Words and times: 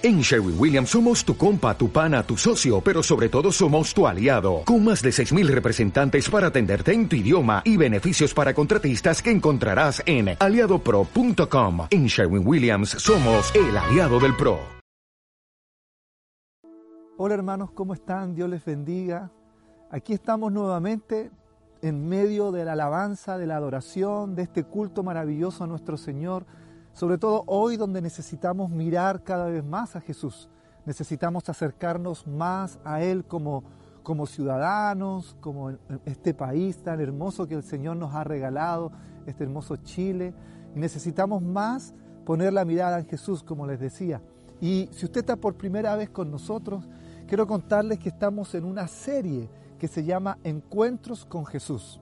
En 0.00 0.20
Sherwin 0.20 0.54
Williams 0.56 0.90
somos 0.90 1.24
tu 1.24 1.36
compa, 1.36 1.76
tu 1.76 1.90
pana, 1.90 2.22
tu 2.22 2.36
socio, 2.36 2.80
pero 2.80 3.02
sobre 3.02 3.28
todo 3.28 3.50
somos 3.50 3.92
tu 3.92 4.06
aliado, 4.06 4.62
con 4.64 4.84
más 4.84 5.02
de 5.02 5.10
6.000 5.10 5.48
representantes 5.48 6.30
para 6.30 6.46
atenderte 6.46 6.92
en 6.92 7.08
tu 7.08 7.16
idioma 7.16 7.62
y 7.64 7.76
beneficios 7.76 8.32
para 8.32 8.54
contratistas 8.54 9.20
que 9.20 9.32
encontrarás 9.32 10.00
en 10.06 10.36
aliadopro.com. 10.38 11.88
En 11.90 12.06
Sherwin 12.06 12.46
Williams 12.46 12.90
somos 12.90 13.52
el 13.56 13.76
aliado 13.76 14.20
del 14.20 14.36
PRO. 14.36 14.60
Hola 17.16 17.34
hermanos, 17.34 17.72
¿cómo 17.72 17.92
están? 17.92 18.36
Dios 18.36 18.48
les 18.48 18.64
bendiga. 18.64 19.32
Aquí 19.90 20.12
estamos 20.12 20.52
nuevamente 20.52 21.32
en 21.82 22.08
medio 22.08 22.52
de 22.52 22.64
la 22.64 22.74
alabanza, 22.74 23.36
de 23.36 23.48
la 23.48 23.56
adoración, 23.56 24.36
de 24.36 24.42
este 24.42 24.62
culto 24.62 25.02
maravilloso 25.02 25.64
a 25.64 25.66
nuestro 25.66 25.96
Señor 25.96 26.46
sobre 26.98 27.16
todo 27.16 27.44
hoy 27.46 27.76
donde 27.76 28.02
necesitamos 28.02 28.70
mirar 28.72 29.22
cada 29.22 29.46
vez 29.46 29.64
más 29.64 29.94
a 29.94 30.00
Jesús, 30.00 30.48
necesitamos 30.84 31.48
acercarnos 31.48 32.26
más 32.26 32.80
a 32.84 33.00
Él 33.00 33.24
como, 33.24 33.62
como 34.02 34.26
ciudadanos, 34.26 35.36
como 35.40 35.70
este 36.04 36.34
país 36.34 36.82
tan 36.82 37.00
hermoso 37.00 37.46
que 37.46 37.54
el 37.54 37.62
Señor 37.62 37.98
nos 37.98 38.16
ha 38.16 38.24
regalado, 38.24 38.90
este 39.26 39.44
hermoso 39.44 39.76
Chile, 39.76 40.34
y 40.74 40.80
necesitamos 40.80 41.40
más 41.40 41.94
poner 42.26 42.52
la 42.52 42.64
mirada 42.64 42.98
en 42.98 43.06
Jesús, 43.06 43.44
como 43.44 43.64
les 43.64 43.78
decía. 43.78 44.20
Y 44.60 44.88
si 44.90 45.06
usted 45.06 45.20
está 45.20 45.36
por 45.36 45.54
primera 45.54 45.94
vez 45.94 46.10
con 46.10 46.32
nosotros, 46.32 46.88
quiero 47.28 47.46
contarles 47.46 48.00
que 48.00 48.08
estamos 48.08 48.56
en 48.56 48.64
una 48.64 48.88
serie 48.88 49.48
que 49.78 49.86
se 49.86 50.02
llama 50.02 50.38
Encuentros 50.42 51.24
con 51.24 51.46
Jesús. 51.46 52.00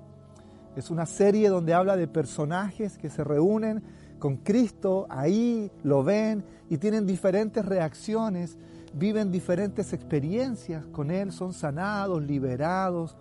Es 0.75 0.91
una 0.91 1.05
serie 1.05 1.51
donde 1.51 1.75
habla 1.75 1.97
de 1.97 2.09
personajes 2.09 2.97
que 2.97 3.11
se 3.11 3.25
reúnen 3.25 3.83
con 4.19 4.37
Cristo, 4.39 5.07
ahí 5.09 5.71
lo 5.83 6.03
ven 6.03 6.45
y 6.69 6.79
tienen 6.79 7.07
diferentes 7.07 7.65
reacciones, 7.65 8.57
viven 8.95 9.31
diferentes 9.31 9.93
experiencias 9.93 10.87
con 10.87 11.11
Él, 11.11 11.33
son 11.33 11.53
sanados, 11.53 12.23
liberados. 12.23 13.17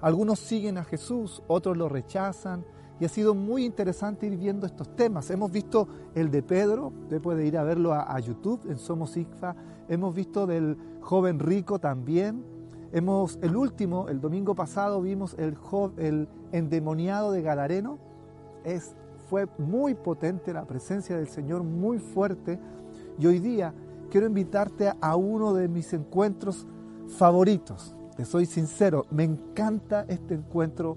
Algunos 0.00 0.38
siguen 0.38 0.78
a 0.78 0.84
Jesús, 0.84 1.42
otros 1.46 1.76
lo 1.76 1.88
rechazan. 1.88 2.64
Y 3.00 3.04
ha 3.04 3.08
sido 3.08 3.34
muy 3.34 3.64
interesante 3.64 4.26
ir 4.26 4.36
viendo 4.36 4.66
estos 4.66 4.96
temas. 4.96 5.30
Hemos 5.30 5.52
visto 5.52 5.86
el 6.16 6.32
de 6.32 6.42
Pedro, 6.42 6.92
usted 7.02 7.20
puede 7.20 7.46
ir 7.46 7.56
a 7.56 7.62
verlo 7.62 7.92
a, 7.92 8.18
YouTube 8.18 8.68
en 8.68 8.76
Somos 8.76 9.16
ICFA. 9.16 9.54
Hemos 9.88 10.14
visto 10.14 10.46
del 10.46 10.76
joven 11.00 11.38
rico 11.38 11.78
también. 11.78 12.44
Hemos, 12.90 13.38
el 13.40 13.54
último, 13.54 14.08
el 14.08 14.20
domingo 14.20 14.56
pasado, 14.56 15.00
vimos 15.00 15.36
el, 15.38 15.56
el 15.98 16.28
endemoniado 16.50 17.30
de 17.30 17.42
Gadareno. 17.42 17.98
Es 18.64 18.96
fue 19.28 19.46
muy 19.58 19.94
potente, 19.94 20.52
la 20.52 20.64
presencia 20.64 21.16
del 21.16 21.28
Señor 21.28 21.62
muy 21.62 21.98
fuerte. 21.98 22.58
Y 23.18 23.26
hoy 23.26 23.38
día 23.38 23.74
quiero 24.10 24.26
invitarte 24.26 24.92
a 25.00 25.16
uno 25.16 25.54
de 25.54 25.68
mis 25.68 25.92
encuentros 25.92 26.66
favoritos. 27.08 27.94
Te 28.16 28.24
soy 28.24 28.46
sincero, 28.46 29.06
me 29.10 29.24
encanta 29.24 30.04
este 30.08 30.34
encuentro, 30.34 30.96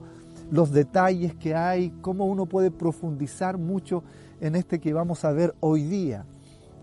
los 0.49 0.71
detalles 0.71 1.35
que 1.35 1.55
hay, 1.55 1.91
cómo 2.02 2.25
uno 2.25 2.45
puede 2.45 2.71
profundizar 2.71 3.57
mucho 3.57 4.03
en 4.39 4.55
este 4.55 4.79
que 4.79 4.93
vamos 4.93 5.23
a 5.23 5.31
ver 5.31 5.53
hoy 5.59 5.83
día. 5.83 6.25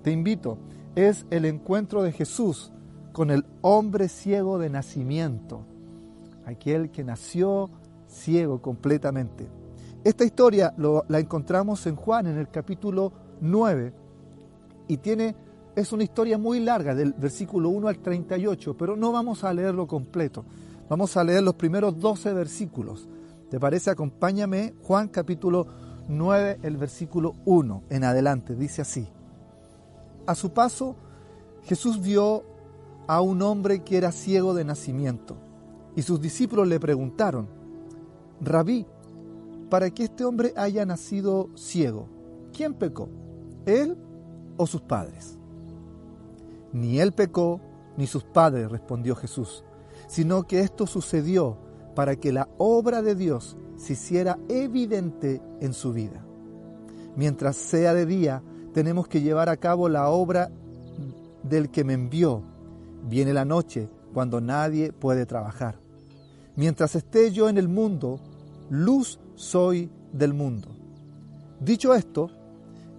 Te 0.03 0.13
invito, 0.13 0.59
es 0.95 1.27
el 1.31 1.45
encuentro 1.45 2.03
de 2.03 2.13
Jesús 2.13 2.73
con 3.13 3.31
el 3.31 3.45
hombre 3.63 4.09
ciego 4.09 4.59
de 4.59 4.71
nacimiento, 4.71 5.63
aquel 6.47 6.91
que 6.91 7.05
nació 7.05 7.69
ciego 8.07 8.63
completamente. 8.63 9.58
Esta 10.05 10.25
historia 10.25 10.75
la 10.77 11.19
encontramos 11.19 11.87
en 11.87 11.97
Juan 11.97 12.27
en 12.29 12.39
el 12.39 12.49
capítulo 12.49 13.13
9 13.41 13.93
y 14.87 14.97
tiene, 14.99 15.35
es 15.75 15.93
una 15.93 16.05
historia 16.05 16.39
muy 16.39 16.61
larga 16.61 16.95
del 16.95 17.13
versículo 17.13 17.69
1 17.69 17.89
al 17.89 17.99
38, 17.99 18.77
pero 18.77 18.97
no 18.97 19.13
vamos 19.13 19.45
a 19.45 19.53
leerlo 19.53 19.87
completo. 19.87 20.45
Vamos 20.89 21.17
a 21.17 21.25
leer 21.25 21.43
los 21.43 21.55
primeros 21.55 21.99
12 21.99 22.33
versículos. 22.33 23.09
¿Te 23.51 23.61
parece? 23.61 23.91
Acompáñame, 23.91 24.75
Juan 24.83 25.09
capítulo 25.09 25.67
9, 26.09 26.61
el 26.63 26.77
versículo 26.77 27.35
1 27.45 27.83
en 27.91 28.05
adelante. 28.05 28.55
Dice 28.55 28.83
así. 28.83 29.09
A 30.27 30.35
su 30.35 30.53
paso, 30.53 30.97
Jesús 31.65 32.01
vio 32.01 32.45
a 33.07 33.21
un 33.21 33.43
hombre 33.43 33.83
que 33.83 33.97
era 33.97 34.13
ciego 34.13 34.55
de 34.55 34.65
nacimiento 34.65 35.37
y 35.97 36.03
sus 36.03 36.21
discípulos 36.21 36.69
le 36.69 36.79
preguntaron, 36.79 37.49
Rabí, 38.41 38.87
para 39.69 39.91
que 39.91 40.05
este 40.05 40.25
hombre 40.25 40.53
haya 40.57 40.85
nacido 40.87 41.51
ciego. 41.55 42.09
¿Quién 42.53 42.75
pecó? 42.75 43.09
¿Él 43.67 43.97
o 44.57 44.67
sus 44.67 44.81
padres? 44.81 45.39
Ni 46.73 47.01
él 47.01 47.13
pecó, 47.13 47.61
ni 47.97 48.07
sus 48.07 48.25
padres, 48.25 48.71
respondió 48.71 49.15
Jesús, 49.17 49.65
sino 50.07 50.45
que 50.45 50.61
esto 50.61 50.87
sucedió 50.87 51.59
para 51.95 52.17
que 52.17 52.33
la 52.33 52.49
obra 52.59 53.03
de 53.03 53.15
Dios 53.15 53.57
se 53.77 53.95
hiciera 53.95 54.39
evidente 54.49 55.43
en 55.61 55.73
su 55.73 55.93
vida. 55.93 56.25
Mientras 57.17 57.57
sea 57.57 57.95
de 57.95 58.07
día, 58.07 58.43
tenemos 58.73 59.09
que 59.09 59.23
llevar 59.23 59.49
a 59.49 59.57
cabo 59.57 59.89
la 59.89 60.09
obra 60.09 60.51
del 61.43 61.71
que 61.71 61.85
me 61.85 61.95
envió. 61.95 62.43
Viene 63.09 63.33
la 63.33 63.45
noche 63.45 63.89
cuando 64.15 64.41
nadie 64.41 64.93
puede 64.93 65.27
trabajar. 65.27 65.81
Mientras 66.55 66.95
esté 66.95 67.33
yo 67.33 67.49
en 67.49 67.59
el 67.59 67.69
mundo, 67.69 68.21
luz 68.71 69.19
soy 69.39 69.89
del 70.13 70.35
mundo. 70.35 70.69
Dicho 71.61 71.95
esto, 71.95 72.29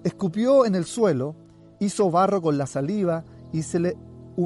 escupió 0.03 0.65
en 0.65 0.73
el 0.73 0.85
suelo, 0.85 1.35
hizo 1.79 2.09
barro 2.09 2.41
con 2.41 2.57
la 2.57 2.65
saliva 2.65 3.23
y 3.51 3.61
se, 3.63 3.79
le, 3.79 3.97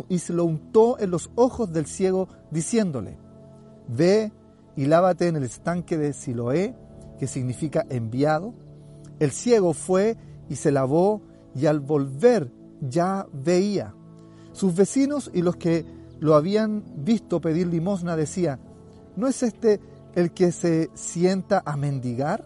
y 0.10 0.18
se 0.18 0.34
lo 0.34 0.44
untó 0.46 1.00
en 1.00 1.12
los 1.12 1.30
ojos 1.36 1.72
del 1.72 1.86
ciego, 1.86 2.28
diciéndole, 2.52 3.18
Ve 3.88 4.32
y 4.76 4.86
lávate 4.86 5.28
en 5.28 5.36
el 5.36 5.44
estanque 5.44 5.98
de 5.98 6.14
Siloé, 6.14 6.76
que 7.20 7.28
significa 7.28 7.86
enviado. 7.90 8.54
El 9.20 9.32
ciego 9.32 9.74
fue 9.74 10.18
y 10.50 10.56
se 10.56 10.72
lavó, 10.72 11.22
y 11.56 11.68
al 11.68 11.80
volver 11.80 12.52
ya 12.82 13.28
veía. 13.32 13.94
Sus 14.52 14.74
vecinos 14.74 15.30
y 15.34 15.44
los 15.44 15.58
que 15.58 15.86
lo 16.20 16.34
habían 16.34 16.84
visto 16.98 17.40
pedir 17.40 17.68
limosna 17.68 18.16
decían, 18.16 18.60
¿no 19.16 19.28
es 19.28 19.44
este 19.44 19.80
el 20.16 20.32
que 20.32 20.52
se 20.52 20.90
sienta 20.94 21.62
a 21.66 21.78
mendigar? 21.78 22.46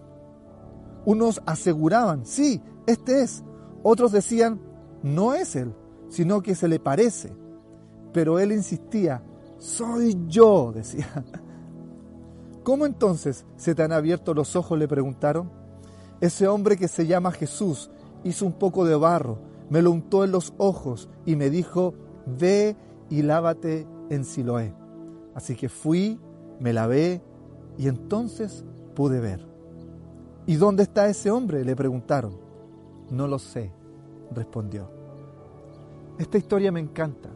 Unos 1.05 1.41
aseguraban, 1.45 2.25
sí, 2.25 2.61
este 2.85 3.21
es. 3.21 3.43
Otros 3.83 4.11
decían, 4.11 4.59
no 5.03 5.33
es 5.33 5.55
él, 5.55 5.73
sino 6.09 6.41
que 6.41 6.55
se 6.55 6.67
le 6.67 6.79
parece. 6.79 7.33
Pero 8.13 8.39
él 8.39 8.51
insistía, 8.51 9.23
soy 9.57 10.17
yo, 10.27 10.71
decía. 10.75 11.07
¿Cómo 12.63 12.85
entonces 12.85 13.45
se 13.55 13.75
te 13.75 13.83
han 13.83 13.93
abierto 13.93 14.33
los 14.33 14.55
ojos? 14.55 14.77
le 14.77 14.87
preguntaron. 14.87 15.49
Ese 16.19 16.47
hombre 16.47 16.77
que 16.77 16.87
se 16.87 17.05
llama 17.05 17.31
Jesús 17.31 17.91
hizo 18.23 18.45
un 18.45 18.53
poco 18.53 18.85
de 18.85 18.95
barro, 18.95 19.39
me 19.69 19.81
lo 19.81 19.91
untó 19.91 20.23
en 20.23 20.31
los 20.31 20.53
ojos 20.57 21.09
y 21.25 21.35
me 21.35 21.49
dijo, 21.49 21.93
ve 22.25 22.75
y 23.09 23.21
lávate 23.21 23.87
en 24.09 24.25
Siloé. 24.25 24.73
Así 25.35 25.55
que 25.55 25.69
fui, 25.69 26.19
me 26.59 26.73
lavé 26.73 27.21
y 27.77 27.87
entonces 27.87 28.65
pude 28.95 29.19
ver. 29.19 29.45
¿Y 30.45 30.55
dónde 30.55 30.83
está 30.83 31.07
ese 31.07 31.29
hombre? 31.29 31.63
le 31.63 31.75
preguntaron. 31.75 32.37
No 33.09 33.27
lo 33.27 33.39
sé, 33.39 33.71
respondió. 34.31 34.89
Esta 36.17 36.37
historia 36.37 36.71
me 36.71 36.79
encanta. 36.79 37.29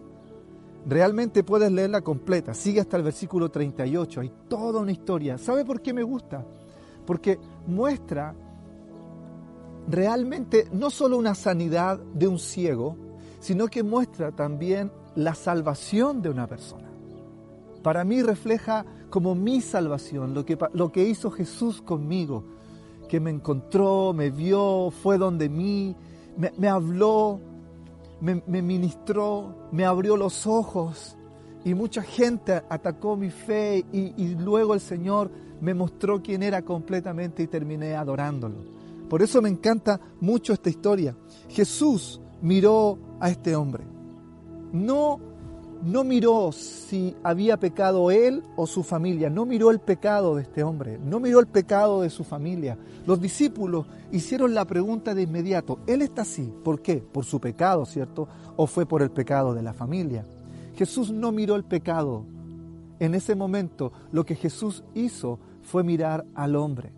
Realmente 0.86 1.44
puedes 1.44 1.72
leerla 1.72 2.02
completa. 2.02 2.54
Sigue 2.54 2.80
hasta 2.80 2.98
el 2.98 3.04
versículo 3.04 3.50
38. 3.50 4.22
Hay 4.22 4.32
toda 4.48 4.82
una 4.82 4.92
historia. 4.92 5.38
¿Sabe 5.38 5.64
por 5.64 5.82
qué 5.82 5.94
me 5.94 6.04
gusta? 6.04 6.44
Porque 7.06 7.38
muestra 7.68 8.34
realmente 9.88 10.68
no 10.72 10.90
solo 10.90 11.18
una 11.18 11.36
sanidad 11.36 12.00
de 12.00 12.28
un 12.28 12.40
ciego, 12.40 12.98
sino 13.40 13.68
que 13.68 13.84
muestra 13.84 14.32
también 14.32 14.92
la 15.16 15.36
salvación 15.36 16.22
de 16.22 16.30
una 16.30 16.48
persona. 16.48 16.90
Para 17.84 18.04
mí 18.04 18.22
refleja 18.22 18.86
como 19.12 19.36
mi 19.36 19.62
salvación, 19.62 20.34
lo 20.34 20.44
que, 20.46 20.58
lo 20.74 20.92
que 20.92 21.08
hizo 21.08 21.30
Jesús 21.30 21.82
conmigo, 21.82 22.44
que 23.08 23.20
me 23.20 23.30
encontró, 23.30 24.14
me 24.14 24.32
vio, 24.32 24.90
fue 24.90 25.18
donde 25.18 25.50
mí, 25.50 25.96
me, 26.58 26.68
habló, 26.70 27.40
me, 28.22 28.42
ministró, 28.62 29.68
me 29.72 29.84
abrió 29.86 30.16
los 30.16 30.48
ojos 30.48 31.18
y 31.66 31.74
mucha 31.74 32.02
gente 32.02 32.64
atacó 32.70 33.18
mi 33.18 33.30
fe 33.30 33.86
y, 33.92 34.14
y 34.16 34.36
luego 34.36 34.74
el 34.74 34.80
Señor 34.80 35.30
me 35.60 35.74
mostró 35.74 36.24
quién 36.24 36.42
era 36.42 36.62
completamente 36.62 37.44
y 37.44 37.48
terminé 37.48 37.96
adorándolo. 37.96 38.56
Por 39.10 39.22
eso 39.22 39.42
me 39.42 39.50
encanta 39.50 40.00
mucho 40.22 40.54
esta 40.54 40.70
historia. 40.70 41.18
Jesús 41.50 42.22
miró 42.42 42.98
a 43.20 43.30
este 43.30 43.58
hombre. 43.58 43.84
No 44.72 45.20
no 45.84 46.04
miró 46.04 46.52
si 46.52 47.16
había 47.24 47.58
pecado 47.58 48.12
él 48.12 48.44
o 48.56 48.68
su 48.68 48.84
familia, 48.84 49.30
no 49.30 49.46
miró 49.46 49.72
el 49.72 49.80
pecado 49.80 50.36
de 50.36 50.44
este 50.44 50.64
hombre, 50.64 51.00
no 51.00 51.20
miró 51.20 51.40
el 51.40 51.48
pecado 51.48 52.02
de 52.02 52.10
su 52.10 52.24
familia. 52.24 52.78
Los 53.06 53.20
discípulos 53.20 53.88
hicieron 54.12 54.54
la 54.54 54.66
pregunta 54.66 55.16
de 55.16 55.24
inmediato, 55.24 55.80
¿él 55.88 56.02
está 56.02 56.22
así? 56.22 56.54
¿Por 56.64 56.82
qué? 56.82 56.98
¿Por 56.98 57.26
su 57.26 57.40
pecado, 57.40 57.86
cierto? 57.86 58.28
¿O 58.56 58.68
fue 58.68 58.86
por 58.86 59.02
el 59.02 59.12
pecado 59.12 59.54
de 59.54 59.64
la 59.64 59.74
familia? 59.74 60.26
Jesús 60.76 61.12
no 61.12 61.32
miró 61.32 61.56
el 61.56 61.64
pecado. 61.64 62.26
En 63.00 63.16
ese 63.16 63.36
momento 63.36 63.92
lo 64.12 64.26
que 64.26 64.36
Jesús 64.36 64.84
hizo 64.94 65.40
fue 65.64 65.84
mirar 65.84 66.26
al 66.36 66.56
hombre. 66.56 66.92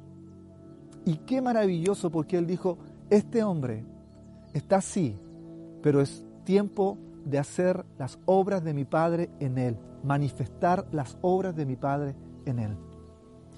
Y 1.06 1.18
qué 1.18 1.41
maravilloso 1.41 2.09
porque 2.09 2.38
él 2.38 2.47
dijo, 2.47 2.77
este 3.09 3.44
hombre 3.44 3.83
está 4.53 4.77
así, 4.77 5.15
pero 5.81 6.01
es 6.01 6.25
tiempo 6.44 6.97
de 6.97 7.12
hacer 7.38 7.86
las 7.98 8.20
obras 8.25 8.64
de 8.64 8.74
mi 8.74 8.86
Padre 8.86 9.30
en 9.40 9.58
él, 9.58 9.78
manifestar 10.04 10.88
las 10.92 11.18
obras 11.22 11.56
de 11.56 11.66
mi 11.66 11.75
Padre 11.75 12.16
en 12.46 12.60
él. 12.60 12.78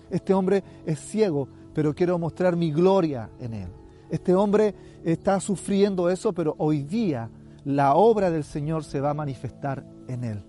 Este 0.10 0.34
hombre 0.34 0.64
es 0.86 1.00
ciego, 1.00 1.48
pero 1.74 1.94
quiero 1.94 2.18
mostrar 2.20 2.56
mi 2.56 2.72
gloria 2.72 3.30
en 3.40 3.54
él. 3.54 3.70
Este 4.10 4.36
hombre 4.36 4.76
está 5.04 5.40
sufriendo 5.40 6.10
eso, 6.10 6.34
pero 6.34 6.56
hoy 6.58 6.84
día 6.84 7.30
la 7.64 7.96
obra 7.96 8.30
del 8.30 8.44
Señor 8.44 8.84
se 8.84 9.02
va 9.02 9.10
a 9.10 9.16
manifestar 9.16 9.84
en 10.08 10.24
él. 10.24 10.44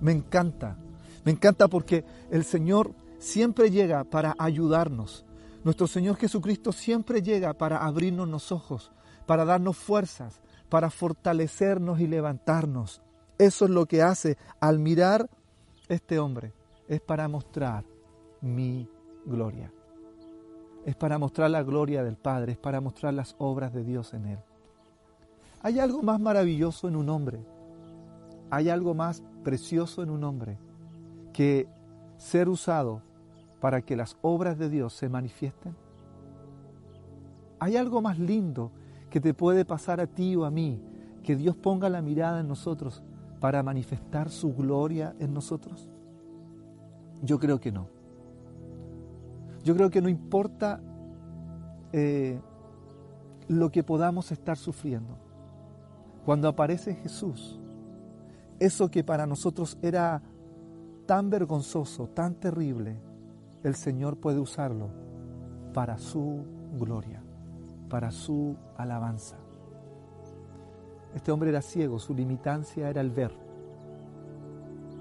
Me 0.00 0.12
encanta, 0.12 0.76
me 1.24 1.32
encanta 1.32 1.68
porque 1.68 2.04
el 2.30 2.44
Señor 2.44 2.92
siempre 3.18 3.70
llega 3.70 4.04
para 4.04 4.36
ayudarnos. 4.38 5.24
Nuestro 5.64 5.86
Señor 5.86 6.16
Jesucristo 6.16 6.72
siempre 6.72 7.22
llega 7.22 7.54
para 7.54 7.78
abrirnos 7.78 8.28
los 8.28 8.52
ojos, 8.52 8.92
para 9.24 9.46
darnos 9.46 9.78
fuerzas, 9.78 10.42
para 10.74 10.90
fortalecernos 10.90 12.00
y 12.00 12.08
levantarnos. 12.08 13.00
Eso 13.38 13.66
es 13.66 13.70
lo 13.70 13.86
que 13.86 14.02
hace 14.02 14.36
al 14.58 14.80
mirar 14.80 15.30
este 15.88 16.18
hombre. 16.18 16.52
Es 16.88 17.00
para 17.00 17.28
mostrar 17.28 17.84
mi 18.40 18.90
gloria. 19.24 19.72
Es 20.84 20.96
para 20.96 21.16
mostrar 21.16 21.50
la 21.50 21.62
gloria 21.62 22.02
del 22.02 22.16
Padre, 22.16 22.50
es 22.50 22.58
para 22.58 22.80
mostrar 22.80 23.14
las 23.14 23.36
obras 23.38 23.72
de 23.72 23.84
Dios 23.84 24.14
en 24.14 24.26
él. 24.26 24.38
Hay 25.62 25.78
algo 25.78 26.02
más 26.02 26.18
maravilloso 26.18 26.88
en 26.88 26.96
un 26.96 27.08
hombre. 27.08 27.38
Hay 28.50 28.68
algo 28.68 28.94
más 28.94 29.22
precioso 29.44 30.02
en 30.02 30.10
un 30.10 30.24
hombre 30.24 30.58
que 31.32 31.68
ser 32.16 32.48
usado 32.48 33.00
para 33.60 33.80
que 33.82 33.94
las 33.94 34.16
obras 34.22 34.58
de 34.58 34.68
Dios 34.70 34.92
se 34.92 35.08
manifiesten. 35.08 35.76
Hay 37.60 37.76
algo 37.76 38.02
más 38.02 38.18
lindo 38.18 38.72
que 39.14 39.20
te 39.20 39.32
puede 39.32 39.64
pasar 39.64 40.00
a 40.00 40.08
ti 40.08 40.34
o 40.34 40.44
a 40.44 40.50
mí, 40.50 40.82
que 41.22 41.36
Dios 41.36 41.54
ponga 41.54 41.88
la 41.88 42.02
mirada 42.02 42.40
en 42.40 42.48
nosotros 42.48 43.04
para 43.38 43.62
manifestar 43.62 44.28
su 44.28 44.52
gloria 44.52 45.14
en 45.20 45.32
nosotros? 45.32 45.88
Yo 47.22 47.38
creo 47.38 47.60
que 47.60 47.70
no. 47.70 47.86
Yo 49.62 49.76
creo 49.76 49.88
que 49.88 50.02
no 50.02 50.08
importa 50.08 50.80
eh, 51.92 52.40
lo 53.46 53.70
que 53.70 53.84
podamos 53.84 54.32
estar 54.32 54.56
sufriendo. 54.56 55.16
Cuando 56.24 56.48
aparece 56.48 56.96
Jesús, 56.96 57.60
eso 58.58 58.90
que 58.90 59.04
para 59.04 59.28
nosotros 59.28 59.78
era 59.80 60.22
tan 61.06 61.30
vergonzoso, 61.30 62.08
tan 62.08 62.34
terrible, 62.34 62.96
el 63.62 63.76
Señor 63.76 64.16
puede 64.16 64.40
usarlo 64.40 64.90
para 65.72 65.98
su 65.98 66.44
gloria 66.76 67.23
para 67.88 68.10
su 68.10 68.56
alabanza. 68.76 69.36
Este 71.14 71.30
hombre 71.30 71.50
era 71.50 71.62
ciego, 71.62 71.98
su 71.98 72.14
limitancia 72.14 72.90
era 72.90 73.00
el 73.00 73.10
ver. 73.10 73.32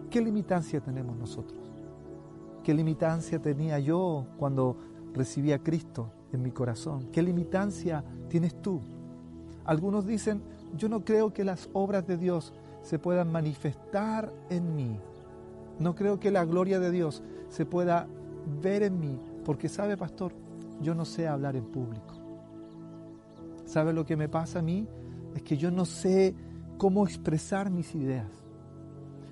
¿Qué 0.09 0.21
limitancia 0.21 0.80
tenemos 0.80 1.18
nosotros? 1.18 1.59
¿Qué 2.63 2.74
limitancia 2.74 3.41
tenía 3.41 3.80
yo 3.80 4.27
cuando 4.38 4.77
recibí 5.13 5.51
a 5.51 5.59
Cristo 5.59 6.12
en 6.31 6.44
mi 6.44 6.51
corazón? 6.51 7.09
¿Qué 7.12 7.24
limitancia 7.24 8.03
tienes 8.30 8.62
tú? 8.62 8.80
Algunos 9.65 10.06
dicen, 10.06 10.41
yo 10.77 10.88
no 10.88 11.03
creo 11.03 11.33
que 11.33 11.44
las 11.44 11.69
obras 11.74 12.06
de 12.06 12.18
Dios 12.18 12.53
se 12.83 13.00
puedan 13.00 13.31
manifestar 13.31 14.31
en 14.50 14.75
mí. 14.75 15.00
No 15.80 15.95
creo 15.95 16.19
que 16.19 16.31
la 16.31 16.45
gloria 16.45 16.80
de 16.80 16.91
Dios 16.91 17.24
se 17.50 17.65
pueda 17.65 18.07
ver 18.62 18.83
en 18.83 19.00
mí, 19.00 19.19
porque 19.44 19.68
sabe, 19.68 19.97
pastor, 19.97 20.33
yo 20.81 20.94
no 20.94 21.06
sé 21.06 21.27
hablar 21.27 21.56
en 21.56 21.65
público. 21.65 22.22
¿Sabe 23.73 23.91
lo 23.91 24.05
que 24.05 24.15
me 24.15 24.29
pasa 24.29 24.59
a 24.59 24.61
mí? 24.61 24.87
Es 25.33 25.41
que 25.41 25.57
yo 25.57 25.71
no 25.71 25.83
sé 25.85 26.35
cómo 26.77 27.07
expresar 27.07 27.71
mis 27.71 27.95
ideas. 27.95 28.29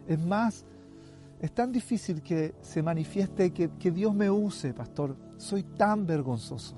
Es 0.07 0.19
más, 0.19 0.65
es 1.39 1.51
tan 1.51 1.71
difícil 1.71 2.23
que 2.23 2.55
se 2.59 2.81
manifieste 2.81 3.53
que, 3.53 3.69
que 3.69 3.91
Dios 3.91 4.15
me 4.15 4.31
use, 4.31 4.73
pastor. 4.73 5.15
Soy 5.38 5.61
tan 5.61 6.07
vergonzoso. 6.07 6.75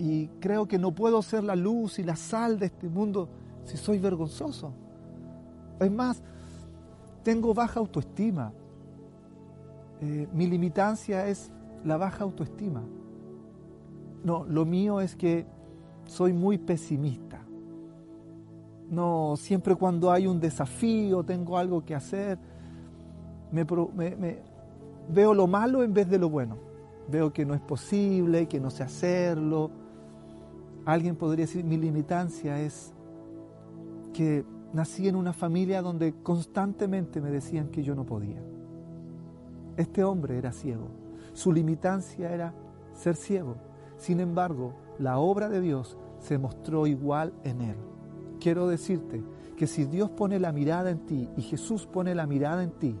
Y 0.00 0.26
creo 0.40 0.66
que 0.66 0.80
no 0.80 0.92
puedo 0.92 1.22
ser 1.22 1.44
la 1.44 1.54
luz 1.54 2.00
y 2.00 2.02
la 2.02 2.16
sal 2.16 2.58
de 2.58 2.66
este 2.66 2.88
mundo 2.88 3.28
si 3.62 3.76
soy 3.76 4.00
vergonzoso. 4.00 4.72
Es 5.78 5.92
más, 5.92 6.24
tengo 7.22 7.54
baja 7.54 7.78
autoestima. 7.78 8.52
Eh, 10.00 10.26
mi 10.32 10.48
limitancia 10.48 11.28
es 11.28 11.52
la 11.84 11.96
baja 11.96 12.24
autoestima. 12.24 12.82
No, 14.24 14.44
lo 14.44 14.64
mío 14.64 15.00
es 15.00 15.14
que 15.14 15.46
soy 16.06 16.32
muy 16.32 16.58
pesimista. 16.58 17.42
No, 18.90 19.34
siempre 19.36 19.74
cuando 19.74 20.10
hay 20.10 20.26
un 20.26 20.40
desafío, 20.40 21.24
tengo 21.24 21.58
algo 21.58 21.84
que 21.84 21.94
hacer, 21.94 22.38
veo 23.52 25.34
lo 25.34 25.46
malo 25.46 25.82
en 25.82 25.92
vez 25.92 26.08
de 26.08 26.18
lo 26.18 26.30
bueno. 26.30 26.56
Veo 27.08 27.32
que 27.32 27.44
no 27.44 27.54
es 27.54 27.60
posible, 27.60 28.46
que 28.48 28.60
no 28.60 28.70
sé 28.70 28.82
hacerlo. 28.82 29.70
Alguien 30.84 31.16
podría 31.16 31.46
decir, 31.46 31.64
mi 31.64 31.76
limitancia 31.76 32.60
es 32.60 32.92
que 34.12 34.44
nací 34.72 35.08
en 35.08 35.16
una 35.16 35.32
familia 35.32 35.82
donde 35.82 36.14
constantemente 36.22 37.20
me 37.20 37.30
decían 37.30 37.68
que 37.68 37.82
yo 37.82 37.94
no 37.94 38.04
podía. 38.04 38.40
Este 39.76 40.04
hombre 40.04 40.38
era 40.38 40.52
ciego. 40.52 40.88
Su 41.32 41.52
limitancia 41.52 42.32
era 42.32 42.54
ser 42.94 43.16
ciego. 43.16 43.56
Sin 43.98 44.20
embargo, 44.20 44.74
la 44.98 45.18
obra 45.18 45.48
de 45.48 45.60
Dios 45.60 45.96
se 46.18 46.38
mostró 46.38 46.86
igual 46.86 47.32
en 47.44 47.60
él. 47.60 47.76
Quiero 48.40 48.68
decirte 48.68 49.22
que 49.56 49.66
si 49.66 49.84
Dios 49.84 50.10
pone 50.10 50.38
la 50.38 50.52
mirada 50.52 50.90
en 50.90 51.06
ti 51.06 51.28
y 51.36 51.42
Jesús 51.42 51.86
pone 51.86 52.14
la 52.14 52.26
mirada 52.26 52.62
en 52.62 52.70
ti, 52.70 52.96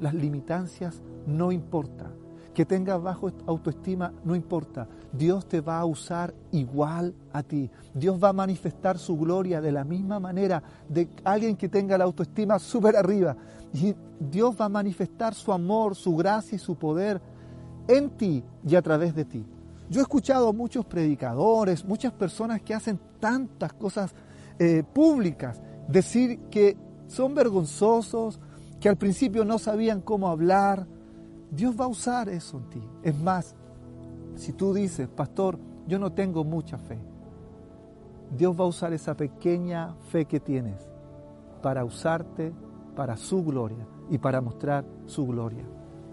las 0.00 0.14
limitancias 0.14 1.02
no 1.26 1.52
importan. 1.52 2.12
Que 2.54 2.64
tengas 2.64 3.02
bajo 3.02 3.30
autoestima 3.46 4.12
no 4.24 4.34
importa. 4.34 4.88
Dios 5.12 5.46
te 5.46 5.60
va 5.60 5.78
a 5.78 5.84
usar 5.84 6.32
igual 6.52 7.14
a 7.32 7.42
ti. 7.42 7.70
Dios 7.92 8.22
va 8.22 8.30
a 8.30 8.32
manifestar 8.32 8.96
su 8.96 9.18
gloria 9.18 9.60
de 9.60 9.72
la 9.72 9.84
misma 9.84 10.18
manera 10.18 10.62
de 10.88 11.08
alguien 11.22 11.56
que 11.56 11.68
tenga 11.68 11.98
la 11.98 12.04
autoestima 12.04 12.58
súper 12.58 12.96
arriba. 12.96 13.36
Y 13.74 13.94
Dios 14.18 14.56
va 14.58 14.66
a 14.66 14.70
manifestar 14.70 15.34
su 15.34 15.52
amor, 15.52 15.94
su 15.96 16.16
gracia 16.16 16.56
y 16.56 16.58
su 16.58 16.76
poder 16.76 17.20
en 17.88 18.08
ti 18.10 18.42
y 18.66 18.74
a 18.74 18.80
través 18.80 19.14
de 19.14 19.26
ti. 19.26 19.44
Yo 19.88 20.00
he 20.00 20.02
escuchado 20.02 20.52
muchos 20.52 20.84
predicadores, 20.84 21.84
muchas 21.84 22.12
personas 22.12 22.60
que 22.62 22.74
hacen 22.74 22.98
tantas 23.20 23.72
cosas 23.72 24.14
eh, 24.58 24.82
públicas, 24.92 25.60
decir 25.88 26.40
que 26.50 26.76
son 27.06 27.34
vergonzosos, 27.34 28.40
que 28.80 28.88
al 28.88 28.96
principio 28.96 29.44
no 29.44 29.58
sabían 29.58 30.00
cómo 30.00 30.28
hablar. 30.28 30.86
Dios 31.50 31.78
va 31.78 31.84
a 31.84 31.88
usar 31.88 32.28
eso 32.28 32.58
en 32.58 32.70
ti. 32.70 32.82
Es 33.02 33.16
más, 33.16 33.54
si 34.34 34.52
tú 34.52 34.74
dices, 34.74 35.08
pastor, 35.08 35.58
yo 35.86 35.98
no 35.98 36.12
tengo 36.12 36.42
mucha 36.42 36.78
fe, 36.78 36.98
Dios 38.36 38.58
va 38.58 38.64
a 38.64 38.68
usar 38.68 38.92
esa 38.92 39.16
pequeña 39.16 39.94
fe 40.10 40.24
que 40.24 40.40
tienes 40.40 40.88
para 41.62 41.84
usarte 41.84 42.52
para 42.96 43.16
su 43.16 43.44
gloria 43.44 43.86
y 44.10 44.18
para 44.18 44.40
mostrar 44.40 44.84
su 45.06 45.26
gloria. 45.26 45.64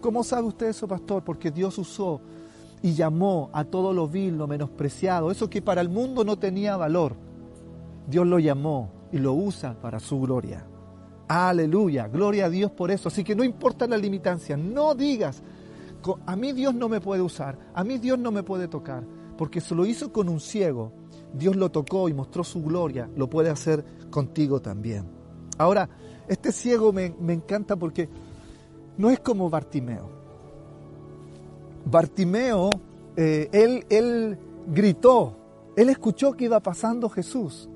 ¿Cómo 0.01 0.23
sabe 0.23 0.47
usted 0.47 0.67
eso, 0.67 0.87
pastor? 0.87 1.23
Porque 1.23 1.49
Dios 1.49 1.77
usó 1.77 2.21
y 2.83 2.93
llamó 2.93 3.49
a 3.53 3.63
todo 3.63 3.93
lo 3.93 4.09
vil, 4.09 4.37
lo 4.37 4.45
menospreciado, 4.45 5.31
eso 5.31 5.49
que 5.49 5.61
para 5.61 5.79
el 5.79 5.87
mundo 5.87 6.25
no 6.25 6.37
tenía 6.37 6.75
valor. 6.75 7.15
Dios 8.07 8.27
lo 8.27 8.39
llamó 8.39 8.91
y 9.09 9.19
lo 9.19 9.33
usa 9.33 9.79
para 9.81 10.01
su 10.01 10.19
gloria. 10.19 10.67
Aleluya, 11.29 12.09
gloria 12.09 12.45
a 12.45 12.49
Dios 12.49 12.71
por 12.71 12.91
eso. 12.91 13.07
Así 13.07 13.23
que 13.23 13.35
no 13.35 13.45
importa 13.45 13.87
la 13.87 13.97
limitancia, 13.97 14.57
no 14.57 14.95
digas, 14.95 15.41
a 16.25 16.35
mí 16.35 16.51
Dios 16.51 16.75
no 16.75 16.89
me 16.89 16.99
puede 16.99 17.21
usar, 17.21 17.57
a 17.73 17.85
mí 17.85 17.97
Dios 17.99 18.19
no 18.19 18.31
me 18.31 18.43
puede 18.43 18.67
tocar, 18.67 19.05
porque 19.37 19.61
se 19.61 19.73
lo 19.73 19.85
hizo 19.85 20.11
con 20.11 20.27
un 20.27 20.41
ciego, 20.41 20.91
Dios 21.33 21.55
lo 21.55 21.71
tocó 21.71 22.09
y 22.09 22.13
mostró 22.13 22.43
su 22.43 22.61
gloria, 22.61 23.09
lo 23.15 23.29
puede 23.29 23.49
hacer 23.49 23.85
contigo 24.09 24.61
también. 24.61 25.05
Ahora, 25.57 25.87
este 26.27 26.51
ciego 26.51 26.91
me, 26.91 27.15
me 27.17 27.31
encanta 27.31 27.77
porque 27.77 28.09
no 28.97 29.09
es 29.09 29.21
como 29.21 29.49
Bartimeo. 29.49 30.22
Bartimeo, 31.85 32.69
eh, 33.15 33.49
él, 33.51 33.85
él 33.89 34.37
gritó, 34.67 35.35
él 35.75 35.89
escuchó 35.89 36.33
que 36.33 36.45
iba 36.45 36.59
pasando 36.59 37.09
Jesús. 37.09 37.69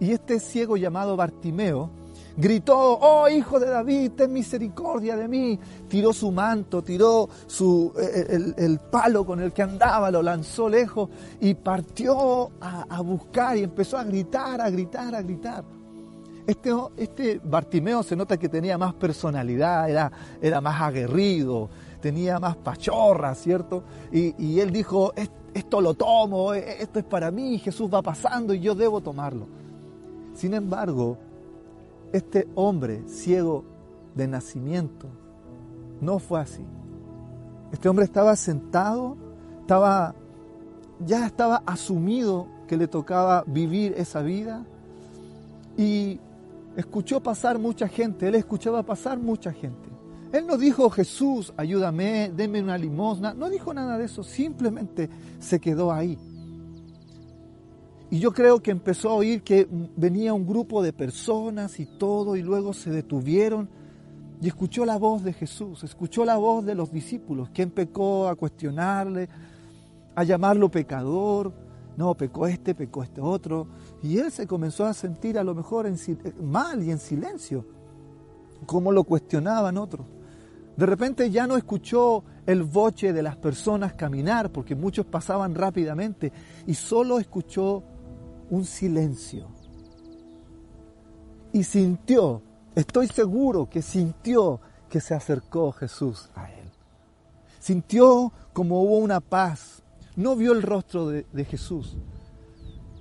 Y 0.00 0.12
este 0.12 0.38
ciego 0.38 0.76
llamado 0.76 1.16
Bartimeo 1.16 1.90
gritó, 2.36 2.98
oh 3.00 3.28
hijo 3.28 3.58
de 3.58 3.68
David, 3.68 4.12
ten 4.12 4.32
misericordia 4.32 5.16
de 5.16 5.26
mí. 5.26 5.58
Tiró 5.88 6.12
su 6.12 6.30
manto, 6.30 6.82
tiró 6.82 7.28
su, 7.46 7.92
el, 7.96 8.54
el 8.56 8.78
palo 8.78 9.26
con 9.26 9.40
el 9.40 9.52
que 9.52 9.62
andaba, 9.62 10.10
lo 10.10 10.22
lanzó 10.22 10.68
lejos 10.68 11.10
y 11.40 11.54
partió 11.54 12.50
a, 12.60 12.86
a, 12.88 13.00
buscar 13.00 13.56
y 13.56 13.64
empezó 13.64 13.98
a 13.98 14.04
gritar, 14.04 14.60
a 14.60 14.70
gritar, 14.70 15.14
a 15.14 15.22
gritar. 15.22 15.64
Este, 16.46 16.70
este 16.96 17.40
Bartimeo 17.44 18.02
se 18.02 18.16
nota 18.16 18.38
que 18.38 18.48
tenía 18.48 18.78
más 18.78 18.94
personalidad, 18.94 19.90
era, 19.90 20.10
era 20.40 20.60
más 20.62 20.80
aguerrido, 20.80 21.68
tenía 22.00 22.38
más 22.38 22.56
pachorra, 22.56 23.34
¿cierto? 23.34 23.84
Y, 24.12 24.60
él 24.60 24.72
dijo, 24.72 25.12
esto 25.54 25.80
lo 25.80 25.94
tomo, 25.94 26.54
esto 26.54 26.98
es 26.98 27.04
para 27.04 27.30
mí, 27.30 27.58
Jesús 27.58 27.90
va 27.92 28.02
pasando 28.02 28.54
y 28.54 28.60
yo 28.60 28.74
debo 28.74 29.00
tomarlo. 29.00 29.46
Sin 30.34 30.54
embargo, 30.54 31.18
este 32.12 32.48
hombre 32.54 33.02
ciego 33.08 33.64
de 34.14 34.28
nacimiento 34.28 35.08
no 36.00 36.18
fue 36.18 36.40
así. 36.40 36.64
Este 37.72 37.88
hombre 37.88 38.04
estaba 38.04 38.34
sentado, 38.36 39.16
estaba 39.60 40.14
ya 41.04 41.26
estaba 41.26 41.62
asumido 41.66 42.48
que 42.66 42.76
le 42.76 42.88
tocaba 42.88 43.44
vivir 43.46 43.94
esa 43.96 44.22
vida 44.22 44.64
y 45.76 46.18
escuchó 46.76 47.20
pasar 47.20 47.58
mucha 47.58 47.88
gente, 47.88 48.28
él 48.28 48.34
escuchaba 48.34 48.82
pasar 48.82 49.18
mucha 49.18 49.52
gente. 49.52 49.88
Él 50.32 50.46
no 50.46 50.56
dijo, 50.56 50.90
Jesús, 50.90 51.52
ayúdame, 51.56 52.30
déme 52.34 52.62
una 52.62 52.76
limosna, 52.76 53.32
no 53.32 53.48
dijo 53.48 53.72
nada 53.72 53.96
de 53.96 54.04
eso, 54.04 54.22
simplemente 54.22 55.08
se 55.38 55.58
quedó 55.58 55.92
ahí. 55.92 56.18
Y 58.10 58.20
yo 58.20 58.32
creo 58.32 58.62
que 58.62 58.70
empezó 58.70 59.10
a 59.10 59.14
oír 59.14 59.42
que 59.42 59.66
venía 59.96 60.34
un 60.34 60.46
grupo 60.46 60.82
de 60.82 60.92
personas 60.92 61.78
y 61.80 61.86
todo, 61.86 62.36
y 62.36 62.42
luego 62.42 62.72
se 62.72 62.90
detuvieron 62.90 63.68
y 64.40 64.48
escuchó 64.48 64.84
la 64.84 64.96
voz 64.96 65.24
de 65.24 65.32
Jesús, 65.32 65.82
escuchó 65.82 66.24
la 66.24 66.36
voz 66.36 66.64
de 66.64 66.74
los 66.74 66.92
discípulos, 66.92 67.50
que 67.50 67.62
empezó 67.62 68.28
a 68.28 68.36
cuestionarle, 68.36 69.28
a 70.14 70.24
llamarlo 70.24 70.70
pecador, 70.70 71.52
no, 71.96 72.14
pecó 72.14 72.46
este, 72.46 72.76
pecó 72.76 73.02
este 73.02 73.20
otro. 73.20 73.66
Y 74.02 74.18
él 74.18 74.30
se 74.30 74.46
comenzó 74.46 74.84
a 74.84 74.94
sentir 74.94 75.36
a 75.36 75.42
lo 75.42 75.54
mejor 75.54 75.86
en, 75.86 75.96
mal 76.40 76.82
y 76.82 76.92
en 76.92 76.98
silencio, 76.98 77.66
como 78.66 78.92
lo 78.92 79.02
cuestionaban 79.02 79.76
otros. 79.76 80.06
De 80.78 80.86
repente 80.86 81.28
ya 81.28 81.48
no 81.48 81.56
escuchó 81.56 82.22
el 82.46 82.62
boche 82.62 83.12
de 83.12 83.20
las 83.20 83.36
personas 83.36 83.94
caminar, 83.94 84.52
porque 84.52 84.76
muchos 84.76 85.04
pasaban 85.04 85.56
rápidamente, 85.56 86.32
y 86.68 86.74
solo 86.74 87.18
escuchó 87.18 87.82
un 88.48 88.64
silencio. 88.64 89.48
Y 91.52 91.64
sintió, 91.64 92.42
estoy 92.76 93.08
seguro 93.08 93.68
que 93.68 93.82
sintió 93.82 94.60
que 94.88 95.00
se 95.00 95.16
acercó 95.16 95.72
Jesús 95.72 96.30
a 96.36 96.48
él. 96.48 96.70
Sintió 97.58 98.32
como 98.52 98.80
hubo 98.80 98.98
una 98.98 99.18
paz, 99.18 99.82
no 100.14 100.36
vio 100.36 100.52
el 100.52 100.62
rostro 100.62 101.08
de, 101.08 101.44
Jesús, 101.44 101.96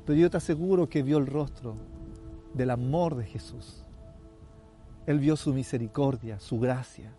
pero 0.03 0.17
yo 0.17 0.31
te 0.31 0.38
aseguro 0.38 0.89
que 0.89 1.03
vio 1.03 1.19
el 1.19 1.27
rostro 1.27 1.75
del 2.55 2.72
amor 2.72 3.17
de 3.17 3.25
Jesús. 3.25 3.84
Él 5.05 5.19
vio 5.19 5.36
su 5.36 5.53
misericordia, 5.53 6.39
su 6.39 6.60
gracia. 6.60 7.13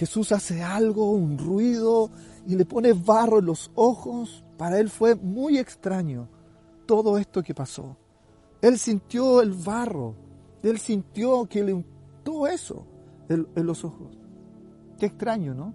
Jesús 0.00 0.32
hace 0.32 0.62
algo, 0.62 1.10
un 1.10 1.36
ruido, 1.36 2.08
y 2.46 2.56
le 2.56 2.64
pone 2.64 2.94
barro 2.94 3.40
en 3.40 3.44
los 3.44 3.70
ojos. 3.74 4.42
Para 4.56 4.78
él 4.78 4.88
fue 4.88 5.14
muy 5.14 5.58
extraño 5.58 6.26
todo 6.86 7.18
esto 7.18 7.42
que 7.42 7.52
pasó. 7.52 7.98
Él 8.62 8.78
sintió 8.78 9.42
el 9.42 9.52
barro, 9.52 10.14
él 10.62 10.78
sintió 10.78 11.44
que 11.44 11.62
le 11.62 11.74
untó 11.74 12.46
eso 12.46 12.86
en 13.28 13.66
los 13.66 13.84
ojos. 13.84 14.16
Qué 14.98 15.04
extraño, 15.04 15.52
¿no? 15.52 15.74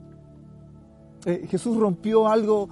Eh, 1.26 1.46
Jesús 1.48 1.78
rompió 1.78 2.28
algo 2.28 2.70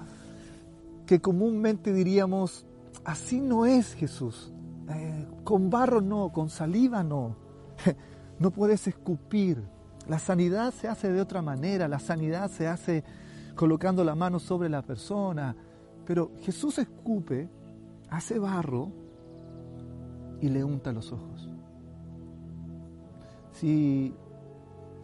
que 1.05 1.21
comúnmente 1.21 1.93
diríamos, 1.93 2.65
así 3.05 3.39
no 3.39 3.67
es 3.67 3.93
Jesús. 3.93 4.51
Eh, 4.89 5.27
con 5.43 5.69
barro 5.69 6.01
no, 6.01 6.33
con 6.33 6.49
saliva 6.49 7.03
no. 7.03 7.35
no 8.39 8.49
puedes 8.49 8.87
escupir. 8.87 9.61
La 10.07 10.19
sanidad 10.19 10.73
se 10.73 10.87
hace 10.87 11.11
de 11.11 11.21
otra 11.21 11.41
manera, 11.41 11.87
la 11.87 11.99
sanidad 11.99 12.49
se 12.49 12.67
hace 12.67 13.03
colocando 13.55 14.03
la 14.03 14.15
mano 14.15 14.39
sobre 14.39 14.69
la 14.69 14.81
persona. 14.81 15.55
Pero 16.05 16.31
Jesús 16.41 16.77
escupe, 16.79 17.49
hace 18.09 18.37
barro 18.39 18.91
y 20.41 20.49
le 20.49 20.63
unta 20.63 20.91
los 20.91 21.11
ojos. 21.11 21.49
Si 23.53 24.13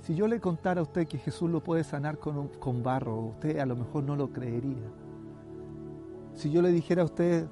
si 0.02 0.16
yo 0.16 0.28
le 0.28 0.40
contara 0.40 0.80
a 0.80 0.84
usted 0.84 1.08
que 1.08 1.18
Jesús 1.18 1.50
lo 1.50 1.62
puede 1.62 1.84
sanar 1.84 2.18
con, 2.18 2.48
con 2.48 2.82
barro, 2.82 3.16
usted 3.20 3.60
a 3.60 3.66
lo 3.68 3.76
mejor 3.76 4.04
no 4.04 4.16
lo 4.16 4.32
creería. 4.32 4.90
Si 6.34 6.50
yo 6.50 6.62
le 6.62 6.72
dijera 6.72 7.04
a 7.04 7.06
usted, 7.06 7.46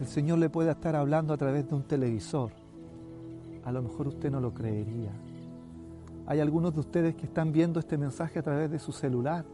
el 0.00 0.06
Señor 0.06 0.38
le 0.38 0.50
puede 0.50 0.70
estar 0.70 0.96
hablando 0.96 1.32
a 1.32 1.36
través 1.36 1.68
de 1.68 1.74
un 1.74 1.84
televisor, 1.84 2.52
a 3.64 3.72
lo 3.72 3.82
mejor 3.82 4.08
usted 4.08 4.30
no 4.30 4.40
lo 4.40 4.52
creería. 4.52 5.12
Hay 6.26 6.40
algunos 6.40 6.74
de 6.74 6.80
ustedes 6.80 7.14
que 7.14 7.26
están 7.26 7.52
viendo 7.52 7.78
este 7.78 7.96
mensaje 7.96 8.38
a 8.38 8.42
través 8.42 8.70
de 8.70 8.78
su 8.78 8.92
celular, 8.92 9.44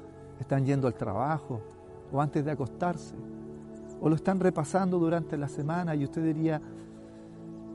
están 0.41 0.65
yendo 0.65 0.87
al 0.87 0.95
trabajo 0.95 1.61
o 2.11 2.21
antes 2.21 2.45
de 2.45 2.51
acostarse, 2.51 3.15
o 4.01 4.09
lo 4.09 4.17
están 4.17 4.41
repasando 4.41 4.99
durante 4.99 5.37
la 5.37 5.49
semana 5.49 5.95
y 5.95 6.05
usted 6.05 6.25
diría, 6.25 6.61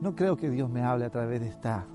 no 0.00 0.14
creo 0.14 0.36
que 0.36 0.50
Dios 0.50 0.68
me 0.68 0.82
hable 0.82 1.04
a 1.04 1.10
través 1.10 1.40
de 1.40 1.48
esta 1.48 1.86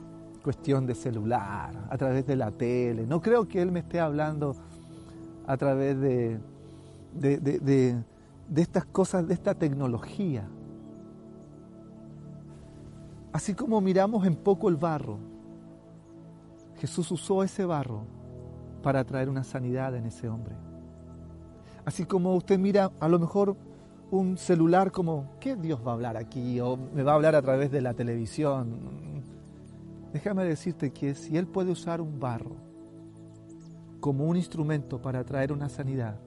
cuestión 0.43 0.86
de 0.86 0.95
celular, 0.95 1.74
a 1.89 1.98
través 1.98 2.25
de 2.25 2.36
la 2.36 2.51
tele. 2.51 3.05
No 3.07 3.22
creo 3.22 3.48
que 3.48 3.62
Él 3.62 3.72
me 3.72 3.79
esté 3.79 4.00
hablando 4.00 4.55
a 5.48 5.57
través 5.57 6.00
de, 6.00 6.39
de, 7.13 8.03
estas 8.55 8.86
cosas, 8.86 9.27
de 9.27 9.33
esta 9.33 9.55
tecnología. 9.55 10.48
Así 13.31 13.53
como 13.53 13.81
miramos 13.81 14.25
en 14.27 14.36
poco 14.36 14.69
el 14.69 14.75
barro, 14.75 15.17
Jesús 16.83 17.09
usó 17.11 17.43
ese 17.43 17.63
barro 17.63 18.03
para 18.81 19.05
traer 19.05 19.29
una 19.29 19.45
sanidad 19.45 19.95
en 19.95 20.05
ese 20.05 20.27
hombre. 20.27 20.53
Así 21.85 22.03
como 22.03 22.35
usted 22.35 22.59
mira 22.59 22.91
a 22.99 23.07
lo 23.07 23.19
mejor 23.19 23.55
un 24.11 24.37
celular 24.37 24.91
como, 24.91 25.29
¿qué 25.39 25.55
Dios 25.55 25.79
va 25.79 25.91
a 25.91 25.93
hablar 25.93 26.17
aquí? 26.17 26.59
O 26.59 26.75
me 26.75 27.03
va 27.03 27.13
a 27.13 27.15
hablar 27.15 27.35
a 27.35 27.41
través 27.41 27.71
de 27.71 27.79
la 27.79 27.93
televisión. 27.93 29.23
Déjame 30.11 30.43
decirte 30.43 30.91
que 30.91 31.15
si 31.15 31.37
Él 31.37 31.47
puede 31.47 31.71
usar 31.71 32.01
un 32.01 32.19
barro 32.19 32.57
como 34.01 34.25
un 34.25 34.35
instrumento 34.35 35.01
para 35.01 35.23
traer 35.23 35.53
una 35.53 35.69
sanidad, 35.69 36.19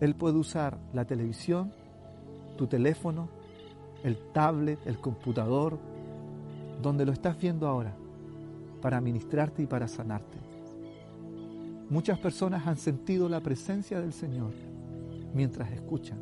Él 0.00 0.16
puede 0.16 0.38
usar 0.38 0.76
la 0.92 1.04
televisión, 1.04 1.72
tu 2.56 2.66
teléfono, 2.66 3.28
el 4.02 4.18
tablet, 4.32 4.84
el 4.88 4.98
computador, 4.98 5.78
donde 6.82 7.06
lo 7.06 7.12
estás 7.12 7.38
viendo 7.38 7.68
ahora, 7.68 7.94
para 8.82 9.00
ministrarte 9.00 9.62
y 9.62 9.66
para 9.66 9.88
sanarte. 9.88 10.38
Muchas 11.88 12.18
personas 12.18 12.66
han 12.66 12.76
sentido 12.76 13.28
la 13.28 13.40
presencia 13.40 14.00
del 14.00 14.12
Señor 14.12 14.52
mientras 15.32 15.72
escuchan. 15.72 16.18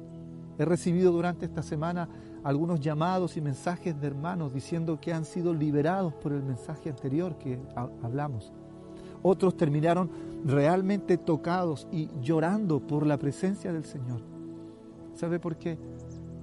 He 0.59 0.64
recibido 0.64 1.11
durante 1.11 1.47
esta 1.47 1.62
semana 1.62 2.09
algunos 2.45 2.81
llamados 2.81 3.37
y 3.37 3.40
mensajes 3.40 3.99
de 4.00 4.07
hermanos 4.07 4.52
diciendo 4.52 5.00
que 5.00 5.12
han 5.12 5.25
sido 5.25 5.55
liberados 5.55 6.14
por 6.14 6.33
el 6.33 6.43
mensaje 6.43 6.90
anterior 6.90 7.37
que 7.38 7.59
hablamos. 8.02 8.52
Otros 9.23 9.57
terminaron 9.57 10.11
realmente 10.45 11.19
tocados 11.19 11.87
y 11.90 12.09
llorando 12.21 12.81
por 12.81 13.07
la 13.07 13.19
presencia 13.19 13.73
del 13.73 13.85
Señor. 13.85 14.21
¿Sabe 15.14 15.38
por 15.38 15.57
qué? 15.57 15.79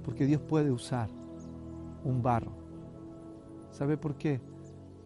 Porque 0.04 0.26
Dios 0.26 0.40
puede 0.40 0.70
usar 0.70 1.08
un 2.04 2.22
barro. 2.22 2.52
¿Sabe 3.70 3.96
por 3.96 4.14
qué? 4.14 4.40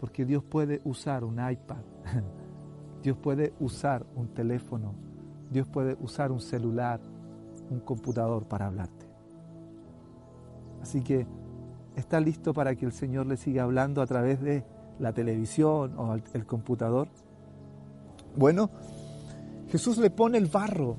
Porque 0.03 0.25
Dios 0.25 0.43
puede 0.43 0.81
usar 0.83 1.23
un 1.23 1.35
iPad. 1.35 1.77
Dios 3.05 3.17
puede 3.19 3.53
usar 3.61 4.05
un 4.17 4.35
teléfono. 4.35 4.97
Dios 5.49 5.69
puede 5.69 5.97
usar 6.01 6.33
un 6.33 6.41
celular, 6.41 6.99
un 7.71 7.79
computador 7.79 8.45
para 8.49 8.67
hablarte. 8.67 9.07
Así 10.83 11.03
que 11.03 11.25
está 11.95 12.19
listo 12.19 12.53
para 12.53 12.75
que 12.75 12.85
el 12.85 12.91
Señor 12.91 13.27
le 13.27 13.37
siga 13.37 13.63
hablando 13.63 14.03
a 14.03 14.07
través 14.09 14.41
de 14.43 14.65
la 14.99 15.13
televisión 15.13 15.97
o 15.97 16.15
el 16.15 16.47
computador. 16.47 17.07
Bueno, 18.37 18.71
Jesús 19.69 19.99
le 19.99 20.11
pone 20.11 20.37
el 20.37 20.47
barro. 20.47 20.97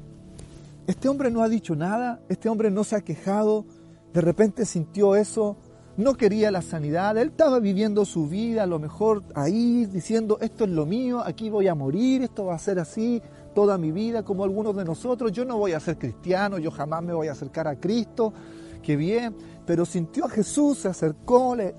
Este 0.88 1.10
hombre 1.10 1.29
no 1.29 1.43
ha 1.43 1.50
dicho 1.50 1.75
nada, 1.75 2.22
este 2.29 2.48
hombre 2.48 2.72
no 2.72 2.86
se 2.86 2.95
ha 2.95 3.01
quejado, 3.01 3.65
de 4.13 4.22
repente 4.22 4.63
sintió 4.63 5.17
eso, 5.17 5.57
no 5.95 6.15
quería 6.15 6.50
la 6.50 6.62
sanidad, 6.62 7.17
él 7.17 7.29
estaba 7.29 7.59
viviendo 7.59 8.03
su 8.05 8.27
vida, 8.27 8.63
a 8.63 8.65
lo 8.65 8.79
mejor 8.79 9.23
ahí 9.35 9.85
diciendo, 9.85 10.39
esto 10.41 10.63
es 10.63 10.71
lo 10.71 10.85
mío, 10.85 11.21
aquí 11.23 11.50
voy 11.50 11.67
a 11.67 11.75
morir, 11.75 12.23
esto 12.23 12.45
va 12.45 12.55
a 12.55 12.59
ser 12.59 12.79
así 12.79 13.21
toda 13.53 13.77
mi 13.77 13.91
vida, 13.91 14.23
como 14.23 14.43
algunos 14.43 14.75
de 14.75 14.85
nosotros, 14.85 15.31
yo 15.31 15.45
no 15.45 15.57
voy 15.57 15.73
a 15.73 15.79
ser 15.79 15.97
cristiano, 15.97 16.57
yo 16.57 16.71
jamás 16.71 17.03
me 17.03 17.13
voy 17.13 17.27
a 17.27 17.33
acercar 17.33 17.67
a 17.67 17.79
Cristo, 17.79 18.33
qué 18.81 18.95
bien, 18.95 19.35
pero 19.65 19.85
sintió 19.85 20.25
a 20.25 20.29
Jesús, 20.29 20.79
se 20.79 20.88
acercó, 20.88 21.55
le, 21.55 21.75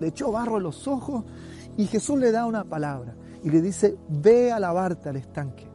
echó 0.00 0.32
barro 0.32 0.56
en 0.56 0.62
los 0.62 0.88
ojos 0.88 1.24
y 1.76 1.86
Jesús 1.86 2.18
le 2.18 2.32
da 2.32 2.46
una 2.46 2.64
palabra 2.64 3.14
y 3.42 3.50
le 3.50 3.60
dice, 3.60 3.96
ve 4.08 4.52
a 4.52 4.58
lavarte 4.58 5.10
al 5.10 5.16
estanque 5.16 5.66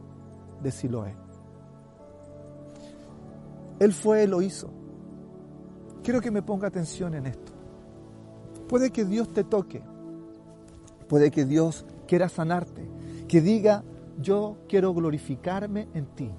de 0.60 0.70
Siloé. 0.72 1.14
Él 3.78 3.92
fue, 3.92 4.26
lo 4.26 4.42
hizo. 4.42 4.70
Quiero 6.02 6.20
que 6.20 6.30
me 6.30 6.42
ponga 6.42 6.68
atención 6.68 7.14
en 7.14 7.26
esto. 7.26 7.49
Puede 8.70 8.92
que 8.92 9.04
Dios 9.04 9.32
te 9.32 9.42
toque, 9.42 9.82
puede 11.08 11.32
que 11.32 11.44
Dios 11.44 11.84
quiera 12.06 12.28
sanarte, 12.28 12.88
que 13.26 13.40
diga, 13.40 13.82
yo 14.22 14.58
quiero 14.68 14.94
glorificarme 14.94 15.88
en 15.92 16.06
ti. 16.14 16.30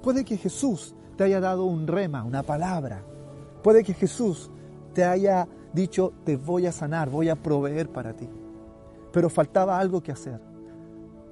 Puede 0.00 0.24
que 0.24 0.36
Jesús 0.36 0.94
te 1.16 1.24
haya 1.24 1.40
dado 1.40 1.64
un 1.64 1.88
rema, 1.88 2.22
una 2.22 2.44
palabra. 2.44 3.02
Puede 3.64 3.82
que 3.82 3.94
Jesús 3.94 4.48
te 4.94 5.04
haya 5.04 5.48
dicho, 5.72 6.12
te 6.22 6.36
voy 6.36 6.66
a 6.66 6.72
sanar, 6.72 7.10
voy 7.10 7.28
a 7.28 7.34
proveer 7.34 7.88
para 7.88 8.12
ti. 8.12 8.28
Pero 9.12 9.28
faltaba 9.28 9.80
algo 9.80 10.00
que 10.04 10.12
hacer. 10.12 10.40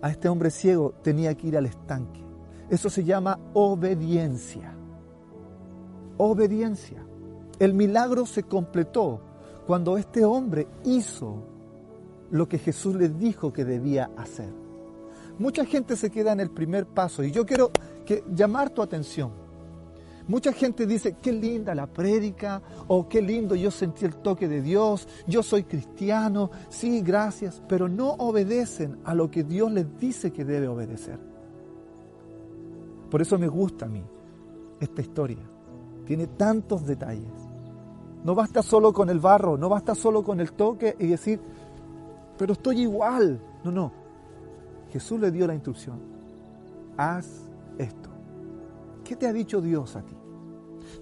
A 0.03 0.11
este 0.11 0.29
hombre 0.29 0.51
ciego 0.51 0.95
tenía 1.05 1.33
que 1.37 1.47
ir 1.47 1.57
al 1.57 1.67
estanque. 1.67 2.25
Eso 2.69 2.91
se 2.91 3.05
llama 3.05 3.39
obediencia. 3.55 4.75
Obediencia. 6.17 7.07
El 7.61 7.73
milagro 7.73 8.27
se 8.27 8.43
completó 8.43 9.30
cuando 9.71 9.97
este 9.97 10.25
hombre 10.25 10.67
hizo 10.85 11.45
lo 12.33 12.49
que 12.49 12.59
Jesús 12.59 12.97
le 12.97 13.09
dijo 13.09 13.53
que 13.53 13.65
debía 13.65 14.11
hacer. 14.17 14.53
Mucha 15.39 15.65
gente 15.65 15.95
se 15.95 16.11
queda 16.11 16.33
en 16.33 16.41
el 16.41 16.51
primer 16.51 16.87
paso 16.87 17.23
y 17.23 17.31
yo 17.31 17.47
quiero 17.47 17.71
que 18.05 18.25
llamar 18.35 18.71
tu 18.71 18.83
atención. 18.83 19.31
Mucha 20.27 20.53
gente 20.53 20.89
dice, 20.89 21.19
qué 21.23 21.31
linda 21.31 21.73
la 21.73 21.87
prédica, 21.87 22.61
o 22.89 23.09
qué 23.09 23.23
lindo 23.23 23.55
yo 23.55 23.71
sentí 23.71 24.05
el 24.05 24.17
toque 24.17 24.49
de 24.49 24.61
Dios, 24.61 25.07
yo 25.29 25.41
soy 25.41 25.63
cristiano, 25.63 26.51
sí, 26.69 27.01
gracias, 27.01 27.63
pero 27.69 27.89
no 27.89 28.15
obedecen 28.15 28.99
a 29.05 29.15
lo 29.15 29.31
que 29.31 29.45
Dios 29.45 29.71
les 29.71 29.87
dice 30.01 30.33
que 30.33 30.45
debe 30.45 30.67
obedecer. 30.67 31.21
Por 33.09 33.23
eso 33.23 33.39
me 33.39 33.47
gusta 33.47 33.85
a 33.85 33.89
mí 33.89 34.03
esta 34.81 35.01
historia. 35.01 35.49
Tiene 36.07 36.27
tantos 36.27 36.85
detalles. 36.85 37.40
No 38.25 38.35
basta 38.35 38.63
solo 38.63 38.93
con 38.93 39.09
el 39.09 39.19
barro, 39.19 39.57
no 39.57 39.69
basta 39.69 39.95
solo 39.95 40.23
con 40.23 40.41
el 40.41 40.53
toque 40.53 40.95
y 40.99 41.07
decir, 41.07 41.41
pero 42.37 42.53
estoy 42.53 42.83
igual. 42.83 43.41
No, 43.65 43.71
no. 43.71 43.93
Jesús 44.91 45.21
le 45.21 45.31
dio 45.31 45.47
la 45.47 45.55
instrucción. 45.55 45.99
Haz 46.97 47.51
esto. 47.79 48.11
¿Qué 49.05 49.17
te 49.17 49.27
ha 49.27 49.33
dicho 49.33 49.61
Dios 49.61 49.97
a 49.97 50.03
ti? 50.03 50.15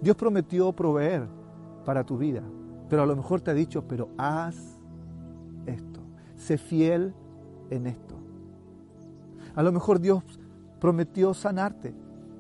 Dios 0.01 0.17
prometió 0.17 0.73
proveer 0.73 1.27
para 1.85 2.05
tu 2.05 2.19
vida, 2.19 2.43
pero 2.89 3.03
a 3.03 3.07
lo 3.07 3.17
mejor 3.17 3.41
te 3.41 3.51
ha 3.51 3.55
dicho, 3.55 3.83
pero 3.87 4.11
haz 4.17 4.57
esto. 5.67 6.01
Sé 6.37 6.57
fiel 6.59 7.15
en 7.71 7.87
esto. 7.87 8.15
A 9.55 9.63
lo 9.63 9.73
mejor 9.73 9.99
Dios 9.99 10.23
prometió 10.81 11.35
sanarte. 11.35 11.95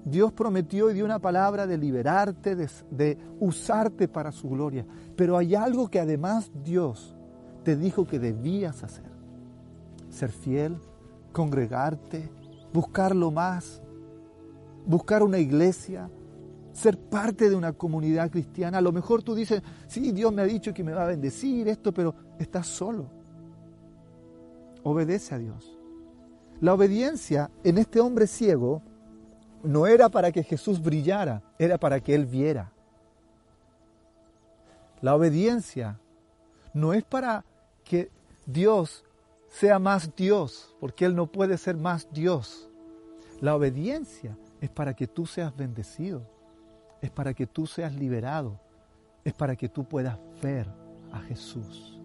Dios 0.04 0.32
prometió 0.32 0.90
y 0.90 0.94
dio 0.94 1.04
una 1.04 1.18
palabra 1.18 1.66
de 1.66 1.78
liberarte, 1.78 2.56
de, 2.56 3.18
usarte 3.40 4.08
para 4.08 4.32
su 4.32 4.48
gloria. 4.48 4.84
Pero 5.16 5.36
hay 5.36 5.54
algo 5.54 5.88
que 5.88 6.00
además 6.00 6.50
Dios 6.64 7.16
te 7.64 7.76
dijo 7.76 8.06
que 8.06 8.18
debías 8.18 8.82
hacer. 8.82 9.10
Ser 10.10 10.30
fiel, 10.30 10.78
congregarte, 11.32 12.30
buscarlo 12.72 13.30
más, 13.30 13.82
buscar 14.86 15.22
una 15.22 15.38
iglesia, 15.38 16.10
ser 16.72 16.98
parte 16.98 17.50
de 17.50 17.56
una 17.56 17.72
comunidad 17.72 18.30
cristiana. 18.30 18.78
A 18.78 18.82
lo 18.82 18.92
mejor 18.92 19.22
tú 19.22 19.34
dices, 19.34 19.62
sí, 19.86 20.12
Dios 20.12 20.32
me 20.32 20.42
ha 20.42 20.46
dicho 20.46 20.72
que 20.72 20.84
me 20.84 20.92
va 20.92 21.04
a 21.04 21.08
bendecir 21.08 21.68
esto, 21.68 21.92
pero 21.92 22.14
estás 22.38 22.66
solo. 22.66 23.06
Obedece 24.82 25.34
a 25.34 25.38
Dios. 25.38 25.78
La 26.60 26.74
obediencia 26.74 27.50
en 27.62 27.78
este 27.78 28.00
hombre 28.00 28.26
ciego 28.26 28.82
no 29.62 29.86
era 29.86 30.08
para 30.08 30.32
que 30.32 30.42
Jesús 30.42 30.80
brillara, 30.82 31.42
era 31.58 31.78
para 31.78 32.00
que 32.00 32.14
él 32.14 32.26
viera. 32.26 32.70
La 35.00 35.14
obediencia 35.14 35.98
no 36.74 36.92
es 36.92 37.04
para 37.04 37.44
que 37.84 38.10
Dios 38.46 39.04
sea 39.48 39.78
más 39.78 40.14
Dios, 40.14 40.74
porque 40.80 41.04
Él 41.04 41.14
no 41.14 41.26
puede 41.26 41.56
ser 41.58 41.76
más 41.76 42.08
Dios. 42.12 42.68
La 43.40 43.54
obediencia 43.54 44.36
es 44.60 44.70
para 44.70 44.94
que 44.94 45.06
tú 45.06 45.26
seas 45.26 45.56
bendecido, 45.56 46.22
es 47.00 47.10
para 47.10 47.34
que 47.34 47.46
tú 47.46 47.66
seas 47.66 47.94
liberado, 47.94 48.58
es 49.24 49.32
para 49.32 49.56
que 49.56 49.68
tú 49.68 49.84
puedas 49.84 50.18
ver 50.42 50.66
a 51.12 51.20
Jesús. 51.20 51.98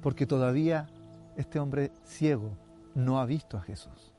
Porque 0.00 0.26
todavía 0.26 0.88
este 1.36 1.58
hombre 1.58 1.90
ciego 2.04 2.50
no 2.94 3.20
ha 3.20 3.26
visto 3.26 3.56
a 3.56 3.62
Jesús. 3.62 4.09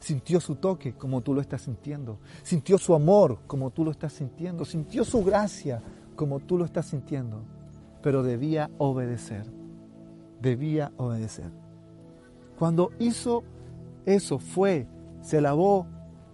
Sintió 0.00 0.40
su 0.40 0.56
toque 0.56 0.94
como 0.94 1.20
tú 1.20 1.34
lo 1.34 1.40
estás 1.40 1.62
sintiendo. 1.62 2.18
Sintió 2.42 2.78
su 2.78 2.94
amor 2.94 3.38
como 3.46 3.70
tú 3.70 3.84
lo 3.84 3.90
estás 3.90 4.12
sintiendo. 4.12 4.64
Sintió 4.64 5.04
su 5.04 5.24
gracia 5.24 5.82
como 6.16 6.40
tú 6.40 6.58
lo 6.58 6.64
estás 6.64 6.86
sintiendo. 6.86 7.42
Pero 8.02 8.22
debía 8.22 8.70
obedecer. 8.78 9.46
Debía 10.40 10.92
obedecer. 10.96 11.50
Cuando 12.58 12.90
hizo 12.98 13.44
eso, 14.06 14.38
fue, 14.38 14.86
se 15.20 15.40
lavó 15.40 15.86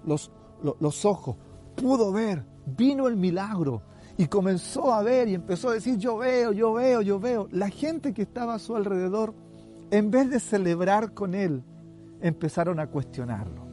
los, 0.05 0.31
los, 0.63 1.05
ojos, 1.05 1.37
pudo 1.75 2.13
ver, 2.13 2.45
vino 2.77 3.09
el 3.09 3.17
milagro 3.17 3.83
y 4.17 4.27
comenzó 4.27 4.93
a 4.93 5.03
ver 5.03 5.29
y 5.29 5.35
empezó 5.35 5.71
a 5.71 5.75
decir, 5.75 5.97
yo 5.97 6.19
veo, 6.19 6.53
yo 6.53 6.73
veo, 6.73 7.03
yo 7.03 7.21
veo. 7.21 7.49
La 7.51 7.69
gente 7.69 8.13
que 8.13 8.23
estaba 8.23 8.55
a 8.55 8.59
su 8.59 8.75
alrededor, 8.75 9.35
en 9.91 10.11
vez 10.11 10.31
de 10.31 10.41
celebrar 10.41 11.13
con 11.15 11.35
él, 11.35 11.63
empezaron 12.21 12.81
a 12.81 12.87
cuestionarlo. 12.87 13.69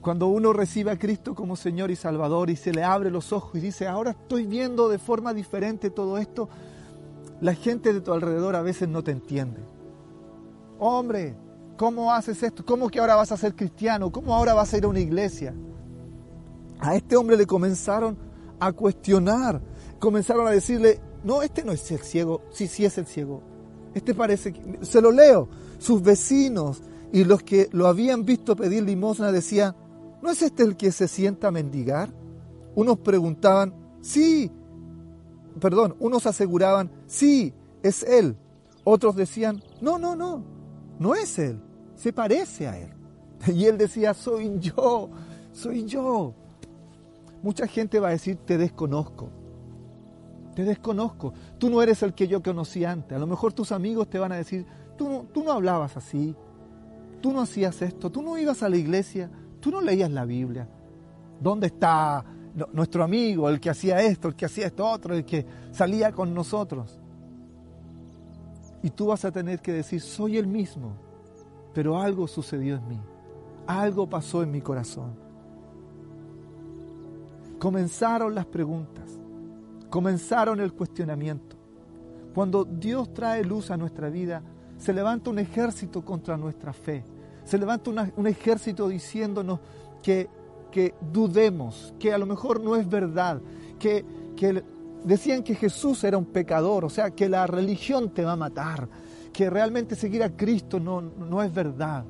Cuando 0.00 0.26
uno 0.26 0.52
recibe 0.52 0.90
a 0.90 0.98
Cristo 0.98 1.34
como 1.34 1.56
Señor 1.56 1.90
y 1.90 1.96
Salvador 1.96 2.50
y 2.50 2.56
se 2.56 2.72
le 2.72 2.84
abre 2.84 3.10
los 3.10 3.32
ojos 3.32 3.54
y 3.54 3.60
dice, 3.60 3.86
ahora 3.86 4.10
estoy 4.10 4.44
viendo 4.44 4.88
de 4.90 4.98
forma 4.98 5.32
diferente 5.32 5.88
todo 5.88 6.18
esto, 6.18 6.50
la 7.40 7.54
gente 7.54 7.92
de 7.92 8.02
tu 8.02 8.12
alrededor 8.12 8.54
a 8.54 8.62
veces 8.62 8.88
no 8.88 9.02
te 9.02 9.12
entiende. 9.12 9.62
Hombre, 10.78 11.34
¿cómo 11.78 12.12
haces 12.12 12.42
esto? 12.42 12.64
¿Cómo 12.66 12.90
que 12.90 13.00
ahora 13.00 13.14
vas 13.14 13.32
a 13.32 13.36
ser 13.38 13.54
cristiano? 13.56 14.12
¿Cómo 14.12 14.34
ahora 14.34 14.52
vas 14.52 14.74
a 14.74 14.76
ir 14.76 14.84
a 14.84 14.88
una 14.88 15.00
iglesia? 15.00 15.54
A 16.80 16.94
este 16.96 17.16
hombre 17.16 17.38
le 17.38 17.46
comenzaron 17.46 18.18
a 18.60 18.72
cuestionar, 18.72 19.62
comenzaron 19.98 20.46
a 20.46 20.50
decirle, 20.50 21.00
no, 21.22 21.42
este 21.42 21.64
no 21.64 21.72
es 21.72 21.90
el 21.90 22.00
ciego, 22.00 22.42
sí, 22.50 22.66
sí 22.66 22.84
es 22.84 22.98
el 22.98 23.06
ciego. 23.06 23.53
Este 23.94 24.14
parece 24.14 24.52
que, 24.52 24.84
se 24.84 25.00
lo 25.00 25.12
leo, 25.12 25.48
sus 25.78 26.02
vecinos 26.02 26.82
y 27.12 27.24
los 27.24 27.42
que 27.42 27.68
lo 27.72 27.86
habían 27.86 28.24
visto 28.24 28.56
pedir 28.56 28.82
limosna 28.82 29.30
decían, 29.30 29.76
¿no 30.20 30.30
es 30.30 30.42
este 30.42 30.64
el 30.64 30.76
que 30.76 30.90
se 30.90 31.06
sienta 31.06 31.48
a 31.48 31.52
mendigar? 31.52 32.12
Unos 32.74 32.98
preguntaban, 32.98 33.72
sí, 34.00 34.50
perdón, 35.60 35.94
unos 36.00 36.26
aseguraban, 36.26 36.90
sí, 37.06 37.54
es 37.82 38.02
él. 38.02 38.36
Otros 38.82 39.14
decían, 39.14 39.62
no, 39.80 39.98
no, 39.98 40.16
no, 40.16 40.44
no 40.98 41.14
es 41.14 41.38
él, 41.38 41.60
se 41.94 42.12
parece 42.12 42.66
a 42.66 42.78
él. 42.78 42.90
Y 43.54 43.66
él 43.66 43.78
decía, 43.78 44.14
soy 44.14 44.58
yo, 44.58 45.10
soy 45.52 45.84
yo. 45.84 46.34
Mucha 47.42 47.66
gente 47.66 48.00
va 48.00 48.08
a 48.08 48.12
decir, 48.12 48.38
te 48.44 48.56
desconozco, 48.56 49.28
te 50.54 50.64
desconozco, 50.64 51.32
tú 51.58 51.68
no 51.68 51.82
eres 51.82 52.02
el 52.02 52.14
que 52.14 52.28
yo 52.28 52.42
conocí 52.42 52.84
antes. 52.84 53.16
A 53.16 53.18
lo 53.18 53.26
mejor 53.26 53.52
tus 53.52 53.72
amigos 53.72 54.08
te 54.08 54.18
van 54.18 54.32
a 54.32 54.36
decir, 54.36 54.64
tú 54.96 55.08
no, 55.08 55.26
tú 55.32 55.42
no 55.42 55.52
hablabas 55.52 55.96
así, 55.96 56.34
tú 57.20 57.32
no 57.32 57.40
hacías 57.40 57.80
esto, 57.82 58.10
tú 58.10 58.22
no 58.22 58.38
ibas 58.38 58.62
a 58.62 58.68
la 58.68 58.76
iglesia, 58.76 59.30
tú 59.60 59.70
no 59.70 59.80
leías 59.80 60.10
la 60.10 60.24
Biblia. 60.24 60.68
¿Dónde 61.40 61.66
está 61.68 62.24
nuestro 62.72 63.02
amigo, 63.02 63.48
el 63.48 63.58
que 63.58 63.70
hacía 63.70 64.00
esto, 64.02 64.28
el 64.28 64.36
que 64.36 64.46
hacía 64.46 64.66
esto 64.66 64.88
otro, 64.88 65.14
el 65.14 65.24
que 65.24 65.44
salía 65.72 66.12
con 66.12 66.32
nosotros? 66.32 67.00
Y 68.82 68.90
tú 68.90 69.06
vas 69.06 69.24
a 69.24 69.32
tener 69.32 69.60
que 69.60 69.72
decir, 69.72 70.00
soy 70.00 70.36
el 70.36 70.46
mismo, 70.46 70.92
pero 71.72 71.98
algo 71.98 72.28
sucedió 72.28 72.76
en 72.76 72.86
mí, 72.86 73.00
algo 73.66 74.08
pasó 74.08 74.42
en 74.42 74.50
mi 74.50 74.60
corazón. 74.60 75.14
Comenzaron 77.58 78.34
las 78.34 78.44
preguntas, 78.44 79.18
comenzaron 79.94 80.58
el 80.58 80.72
cuestionamiento. 80.72 81.54
Cuando 82.34 82.64
Dios 82.64 83.14
trae 83.14 83.44
luz 83.44 83.70
a 83.70 83.76
nuestra 83.76 84.10
vida, 84.10 84.42
se 84.76 84.92
levanta 84.92 85.30
un 85.30 85.38
ejército 85.38 86.04
contra 86.04 86.36
nuestra 86.36 86.72
fe. 86.72 87.04
Se 87.44 87.56
levanta 87.58 87.90
un 88.16 88.26
ejército 88.26 88.88
diciéndonos 88.88 89.60
que, 90.02 90.28
que, 90.72 90.96
dudemos, 91.12 91.94
que 91.96 92.12
a 92.12 92.18
lo 92.18 92.26
mejor 92.26 92.60
no 92.60 92.74
es 92.74 92.88
verdad, 92.88 93.40
que, 93.78 94.04
que 94.34 94.64
decían 95.04 95.44
que 95.44 95.54
Jesús 95.54 96.02
era 96.02 96.18
un 96.18 96.26
pecador, 96.26 96.84
o 96.84 96.90
sea, 96.90 97.12
que 97.12 97.28
la 97.28 97.46
religión 97.46 98.10
te 98.10 98.24
va 98.24 98.32
a 98.32 98.36
matar, 98.36 98.88
que 99.32 99.48
realmente 99.48 99.94
seguir 99.94 100.24
a 100.24 100.36
Cristo 100.36 100.80
no, 100.80 101.02
no 101.02 101.40
es 101.40 101.54
verdad. 101.54 102.04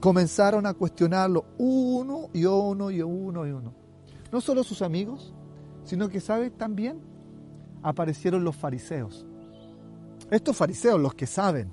Comenzaron 0.00 0.64
a 0.64 0.72
cuestionarlo 0.72 1.44
uno 1.58 2.30
y 2.32 2.46
uno 2.46 2.90
y 2.90 3.02
uno 3.02 3.46
y 3.46 3.50
uno. 3.50 3.74
No 4.32 4.40
solo 4.40 4.64
sus 4.64 4.80
amigos, 4.80 5.34
sino 5.84 6.08
que, 6.08 6.20
¿sabes? 6.20 6.56
También 6.56 7.17
aparecieron 7.82 8.44
los 8.44 8.56
fariseos 8.56 9.26
Estos 10.30 10.56
fariseos, 10.56 11.00
los 11.00 11.14
que 11.14 11.26
saben, 11.26 11.72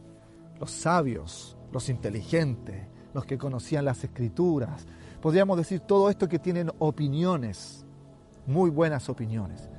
los 0.59 0.71
sabios, 0.71 1.57
los 1.71 1.89
inteligentes, 1.89 2.87
los 3.13 3.25
que 3.25 3.37
conocían 3.37 3.85
las 3.85 4.03
escrituras, 4.03 4.85
podríamos 5.21 5.57
decir 5.57 5.81
todo 5.81 6.09
esto 6.09 6.27
que 6.27 6.39
tienen 6.39 6.71
opiniones, 6.79 7.85
muy 8.45 8.69
buenas 8.69 9.09
opiniones. 9.09 9.69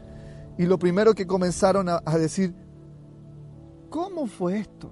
Y 0.59 0.65
lo 0.65 0.79
primero 0.79 1.15
que 1.15 1.27
comenzaron 1.27 1.89
a, 1.89 2.01
decir, 2.19 2.55
¿cómo 3.91 4.27
fue 4.27 4.59
esto? 4.59 4.91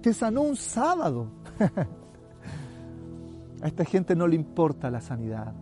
Te 0.00 0.12
sanó 0.12 0.42
un 0.42 0.56
sábado. 0.56 1.28
a 3.62 3.68
esta 3.68 3.84
gente 3.84 4.16
no 4.16 4.26
le 4.26 4.34
importa 4.34 4.90
la 4.90 5.00
sanidad. 5.00 5.54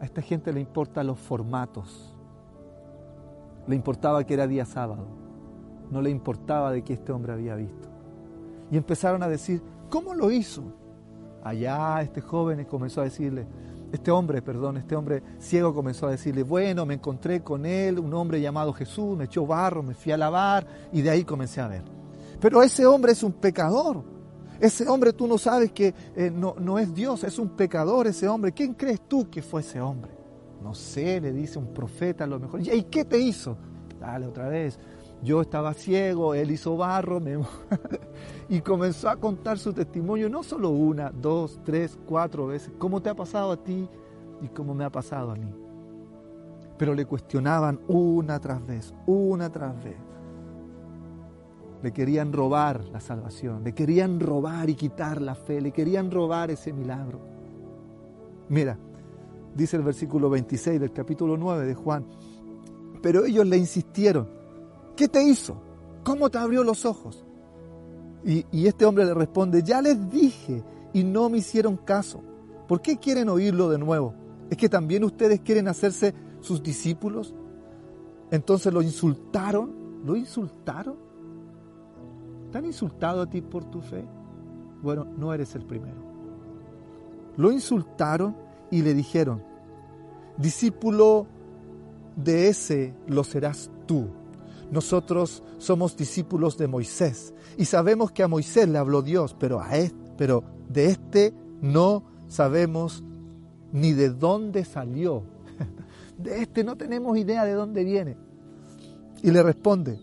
A 0.00 0.04
esta 0.04 0.22
gente 0.22 0.52
le 0.52 0.60
importan 0.60 1.06
los 1.06 1.18
formatos. 1.18 2.15
Le 3.66 3.74
importaba 3.74 4.24
que 4.24 4.34
era 4.34 4.46
día 4.46 4.64
sábado. 4.64 5.06
No 5.90 6.00
le 6.02 6.10
importaba 6.10 6.72
de 6.72 6.82
qué 6.82 6.94
este 6.94 7.12
hombre 7.12 7.32
había 7.32 7.54
visto. 7.54 7.88
Y 8.70 8.76
empezaron 8.76 9.22
a 9.22 9.28
decir, 9.28 9.62
¿cómo 9.88 10.14
lo 10.14 10.30
hizo? 10.30 10.62
Allá 11.44 12.02
este 12.02 12.20
joven 12.20 12.64
comenzó 12.64 13.00
a 13.00 13.04
decirle, 13.04 13.46
este 13.92 14.10
hombre, 14.10 14.42
perdón, 14.42 14.76
este 14.76 14.96
hombre 14.96 15.22
ciego 15.38 15.72
comenzó 15.72 16.08
a 16.08 16.10
decirle, 16.10 16.42
bueno, 16.42 16.84
me 16.84 16.94
encontré 16.94 17.42
con 17.42 17.64
él, 17.64 17.98
un 17.98 18.12
hombre 18.14 18.40
llamado 18.40 18.72
Jesús, 18.72 19.16
me 19.16 19.24
echó 19.24 19.46
barro, 19.46 19.82
me 19.82 19.94
fui 19.94 20.10
a 20.10 20.16
lavar 20.16 20.66
y 20.92 21.02
de 21.02 21.10
ahí 21.10 21.24
comencé 21.24 21.60
a 21.60 21.68
ver. 21.68 21.82
Pero 22.40 22.62
ese 22.62 22.84
hombre 22.84 23.12
es 23.12 23.22
un 23.22 23.32
pecador. 23.32 24.02
Ese 24.58 24.88
hombre 24.88 25.12
tú 25.12 25.26
no 25.26 25.38
sabes 25.38 25.70
que 25.72 25.94
eh, 26.16 26.30
no, 26.34 26.56
no 26.58 26.78
es 26.78 26.92
Dios, 26.94 27.22
es 27.24 27.38
un 27.38 27.50
pecador 27.50 28.06
ese 28.06 28.26
hombre. 28.26 28.52
¿Quién 28.52 28.74
crees 28.74 29.00
tú 29.06 29.28
que 29.30 29.42
fue 29.42 29.60
ese 29.60 29.80
hombre? 29.80 30.15
No 30.66 30.74
sé, 30.74 31.20
le 31.20 31.32
dice 31.32 31.60
un 31.60 31.72
profeta 31.72 32.24
a 32.24 32.26
lo 32.26 32.40
mejor. 32.40 32.60
¿Y 32.60 32.82
qué 32.82 33.04
te 33.04 33.20
hizo? 33.20 33.56
Dale 34.00 34.26
otra 34.26 34.48
vez. 34.48 34.80
Yo 35.22 35.40
estaba 35.40 35.72
ciego, 35.74 36.34
él 36.34 36.50
hizo 36.50 36.76
barro, 36.76 37.20
me... 37.20 37.38
y 38.48 38.60
comenzó 38.62 39.08
a 39.08 39.14
contar 39.14 39.60
su 39.60 39.72
testimonio, 39.72 40.28
no 40.28 40.42
solo 40.42 40.70
una, 40.70 41.12
dos, 41.12 41.60
tres, 41.64 41.96
cuatro 42.04 42.48
veces, 42.48 42.72
cómo 42.78 43.00
te 43.00 43.08
ha 43.08 43.14
pasado 43.14 43.52
a 43.52 43.56
ti 43.62 43.88
y 44.42 44.48
cómo 44.48 44.74
me 44.74 44.84
ha 44.84 44.90
pasado 44.90 45.30
a 45.30 45.36
mí. 45.36 45.48
Pero 46.76 46.94
le 46.94 47.06
cuestionaban 47.06 47.78
una 47.86 48.40
tras 48.40 48.66
vez, 48.66 48.92
una 49.06 49.48
tras 49.48 49.84
vez. 49.84 49.96
Le 51.80 51.92
querían 51.92 52.32
robar 52.32 52.82
la 52.86 52.98
salvación, 52.98 53.62
le 53.62 53.72
querían 53.72 54.18
robar 54.18 54.68
y 54.68 54.74
quitar 54.74 55.22
la 55.22 55.36
fe, 55.36 55.60
le 55.60 55.70
querían 55.70 56.10
robar 56.10 56.50
ese 56.50 56.72
milagro. 56.72 57.20
Mira, 58.48 58.76
dice 59.56 59.76
el 59.76 59.82
versículo 59.82 60.28
26 60.28 60.80
del 60.80 60.92
capítulo 60.92 61.36
9 61.36 61.66
de 61.66 61.74
Juan, 61.74 62.04
pero 63.02 63.24
ellos 63.24 63.46
le 63.46 63.56
insistieron, 63.56 64.28
¿qué 64.94 65.08
te 65.08 65.22
hizo? 65.22 65.56
¿Cómo 66.04 66.30
te 66.30 66.38
abrió 66.38 66.62
los 66.62 66.84
ojos? 66.84 67.24
Y, 68.24 68.66
este 68.66 68.84
hombre 68.84 69.04
le 69.04 69.14
responde, 69.14 69.62
ya 69.62 69.80
les 69.80 70.10
dije 70.10 70.62
y 70.92 71.04
no 71.04 71.28
me 71.28 71.38
hicieron 71.38 71.76
caso. 71.76 72.20
¿Por 72.66 72.82
qué 72.82 72.96
quieren 72.96 73.28
oírlo 73.28 73.70
de 73.70 73.78
nuevo? 73.78 74.14
¿Es 74.50 74.56
que 74.56 74.68
también 74.68 75.04
ustedes 75.04 75.40
quieren 75.40 75.68
hacerse 75.68 76.12
sus 76.40 76.62
discípulos? 76.62 77.34
Entonces 78.32 78.72
lo 78.72 78.82
insultaron, 78.82 80.02
lo 80.04 80.16
insultaron. 80.16 80.96
¿Te 82.50 82.58
han 82.58 82.64
insultado 82.64 83.22
a 83.22 83.30
ti 83.30 83.40
por 83.42 83.64
tu 83.64 83.80
fe? 83.80 84.04
Bueno, 84.82 85.04
no 85.04 85.32
eres 85.32 85.54
el 85.54 85.64
primero. 85.64 86.02
Lo 87.36 87.52
insultaron 87.52 88.45
y 88.76 88.82
le 88.82 88.92
dijeron, 88.92 89.42
discípulo 90.36 91.26
de 92.14 92.48
ese 92.48 92.92
lo 93.06 93.24
serás 93.24 93.70
tú. 93.86 94.08
Nosotros 94.70 95.42
somos 95.56 95.96
discípulos 95.96 96.58
de 96.58 96.68
Moisés 96.68 97.32
y 97.56 97.64
sabemos 97.64 98.12
que 98.12 98.22
a 98.22 98.28
Moisés 98.28 98.68
le 98.68 98.76
habló 98.76 99.00
Dios, 99.00 99.34
pero 99.38 99.62
a 99.62 99.78
este, 99.78 100.12
pero 100.18 100.44
de 100.68 100.86
este 100.90 101.32
no 101.62 102.04
sabemos 102.28 103.02
ni 103.72 103.94
de 103.94 104.10
dónde 104.10 104.66
salió. 104.66 105.22
De 106.18 106.42
este 106.42 106.64
no 106.64 106.76
tenemos 106.76 107.18
idea 107.18 107.44
de 107.44 107.52
dónde 107.52 107.84
viene. 107.84 108.16
Y 109.22 109.30
le 109.30 109.42
responde, 109.42 109.98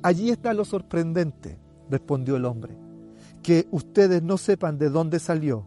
allí 0.00 0.30
está 0.30 0.54
lo 0.54 0.64
sorprendente, 0.64 1.58
respondió 1.90 2.36
el 2.36 2.44
hombre, 2.44 2.76
que 3.42 3.66
ustedes 3.72 4.22
no 4.22 4.38
sepan 4.38 4.78
de 4.78 4.90
dónde 4.90 5.18
salió 5.18 5.66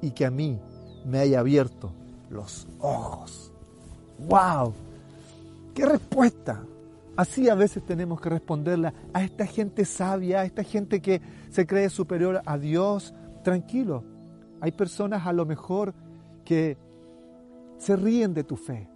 y 0.00 0.12
que 0.12 0.24
a 0.24 0.30
mí 0.30 0.58
me 1.06 1.18
haya 1.18 1.40
abierto 1.40 1.90
los 2.30 2.66
ojos. 2.80 3.52
¡Wow! 4.18 4.72
¡Qué 5.74 5.86
respuesta! 5.86 6.62
Así 7.16 7.48
a 7.48 7.54
veces 7.54 7.84
tenemos 7.84 8.20
que 8.20 8.30
responderle 8.30 8.92
a 9.12 9.22
esta 9.22 9.46
gente 9.46 9.84
sabia, 9.84 10.40
a 10.40 10.44
esta 10.44 10.64
gente 10.64 11.00
que 11.00 11.20
se 11.50 11.66
cree 11.66 11.90
superior 11.90 12.40
a 12.46 12.56
Dios. 12.56 13.12
Tranquilo, 13.44 14.02
hay 14.60 14.72
personas 14.72 15.26
a 15.26 15.32
lo 15.32 15.44
mejor 15.44 15.92
que 16.44 16.76
se 17.78 17.96
ríen 17.96 18.32
de 18.32 18.44
tu 18.44 18.56
fe 18.56 18.88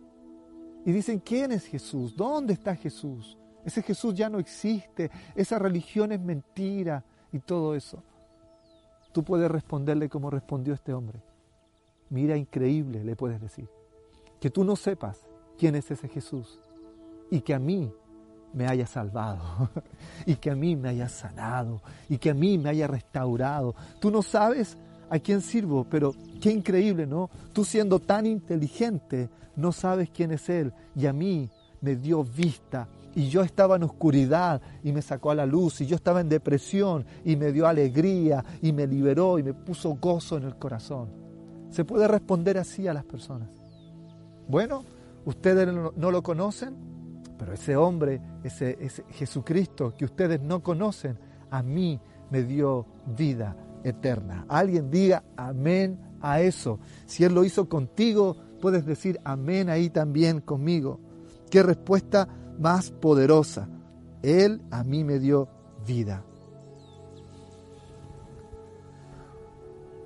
y 0.85 0.92
dicen, 0.92 1.19
¿quién 1.19 1.53
es 1.53 1.66
Jesús? 1.66 2.16
¿Dónde 2.16 2.55
está 2.55 2.75
Jesús? 2.77 3.37
Ese 3.64 3.83
Jesús 3.83 4.14
ya 4.14 4.31
no 4.31 4.38
existe, 4.38 5.11
esa 5.35 5.59
religión 5.59 6.12
es 6.12 6.21
mentira 6.21 7.05
y 7.33 7.40
todo 7.40 7.75
eso. 7.75 8.03
Tú 9.12 9.25
puedes 9.25 9.51
responderle 9.51 10.09
como 10.09 10.31
respondió 10.31 10.73
este 10.73 10.95
hombre. 10.95 11.21
Mira, 12.11 12.37
increíble, 12.37 13.05
le 13.05 13.16
puedes 13.16 13.40
decir. 13.40 13.69
Que 14.40 14.51
tú 14.51 14.64
no 14.64 14.77
sepas 14.77 15.25
quién 15.59 15.75
es 15.75 15.90
ese 15.90 16.09
Jesús 16.09 16.61
y 17.31 17.40
que 17.40 17.55
a 17.55 17.59
mí 17.59 17.92
me 18.53 18.66
haya 18.66 18.87
salvado 18.87 19.71
y 20.27 20.37
que 20.37 20.51
a 20.51 20.55
mí 20.55 20.77
me 20.77 20.88
haya 20.88 21.09
sanado 21.09 21.83
y 22.09 22.19
que 22.19 22.31
a 22.31 22.35
mí 22.35 22.59
me 22.59 22.71
haya 22.71 22.87
restaurado. 22.87 23.75
Tú 24.01 24.11
no 24.11 24.23
sabes 24.23 24.77
a 25.11 25.19
quién 25.19 25.40
sirvo, 25.40 25.87
pero 25.88 26.14
qué 26.40 26.51
increíble, 26.51 27.07
¿no? 27.07 27.31
Tú 27.53 27.64
siendo 27.64 27.99
tan 27.99 28.27
inteligente, 28.27 29.29
no 29.57 29.73
sabes 29.73 30.11
quién 30.11 30.33
es 30.33 30.49
Él 30.49 30.73
y 30.95 31.07
a 31.07 31.12
mí 31.12 31.51
me 31.81 31.97
dio 31.97 32.25
vista 32.25 32.88
y 33.14 33.29
yo 33.29 33.42
estaba 33.42 33.77
en 33.77 33.85
oscuridad 33.85 34.61
y 34.83 34.92
me 34.92 35.01
sacó 35.03 35.31
a 35.31 35.35
la 35.35 35.47
luz 35.47 35.81
y 35.81 35.87
yo 35.87 35.97
estaba 35.97 36.21
en 36.21 36.29
depresión 36.29 37.07
y 37.25 37.37
me 37.37 37.53
dio 37.53 37.66
alegría 37.66 38.45
y 38.61 38.73
me 38.73 38.87
liberó 38.87 39.38
y 39.38 39.42
me 39.42 39.55
puso 39.55 39.95
gozo 39.95 40.37
en 40.37 40.45
el 40.45 40.57
corazón. 40.57 41.26
Se 41.77 41.85
puede 41.85 42.09
responder 42.09 42.57
así 42.57 42.89
a 42.89 42.95
las 42.95 43.05
personas. 43.05 43.51
Bueno, 44.49 44.83
ustedes 45.27 45.69
no 45.95 46.11
lo 46.11 46.23
conocen, 46.23 46.75
pero 47.39 47.53
ese 47.53 47.77
hombre, 47.77 48.23
ese, 48.43 48.79
Jesucristo 49.11 49.93
que 49.95 50.07
ustedes 50.07 50.41
no 50.41 50.62
conocen, 50.62 51.19
a 51.51 51.62
mí 51.62 52.01
me 52.31 52.45
dio 52.45 52.87
vida 53.15 53.55
eterna. 53.85 54.47
Alguien 54.49 54.91
diga 54.91 55.23
amén 55.37 56.01
a 56.23 56.41
eso. 56.41 56.79
Si 57.05 57.25
Él 57.25 57.35
lo 57.35 57.45
hizo 57.45 57.69
contigo, 57.69 58.39
puedes 58.62 58.87
decir 58.87 59.21
amén 59.23 59.69
ahí 59.69 59.91
también 59.91 60.41
conmigo. 60.41 60.99
Qué 61.51 61.62
respuesta 61.62 62.27
más 62.59 62.91
poderosa. 62.91 63.69
Él 64.23 64.62
a 64.71 64.83
mí 64.83 65.05
me 65.05 65.19
dio 65.19 65.47
vida. 65.87 66.25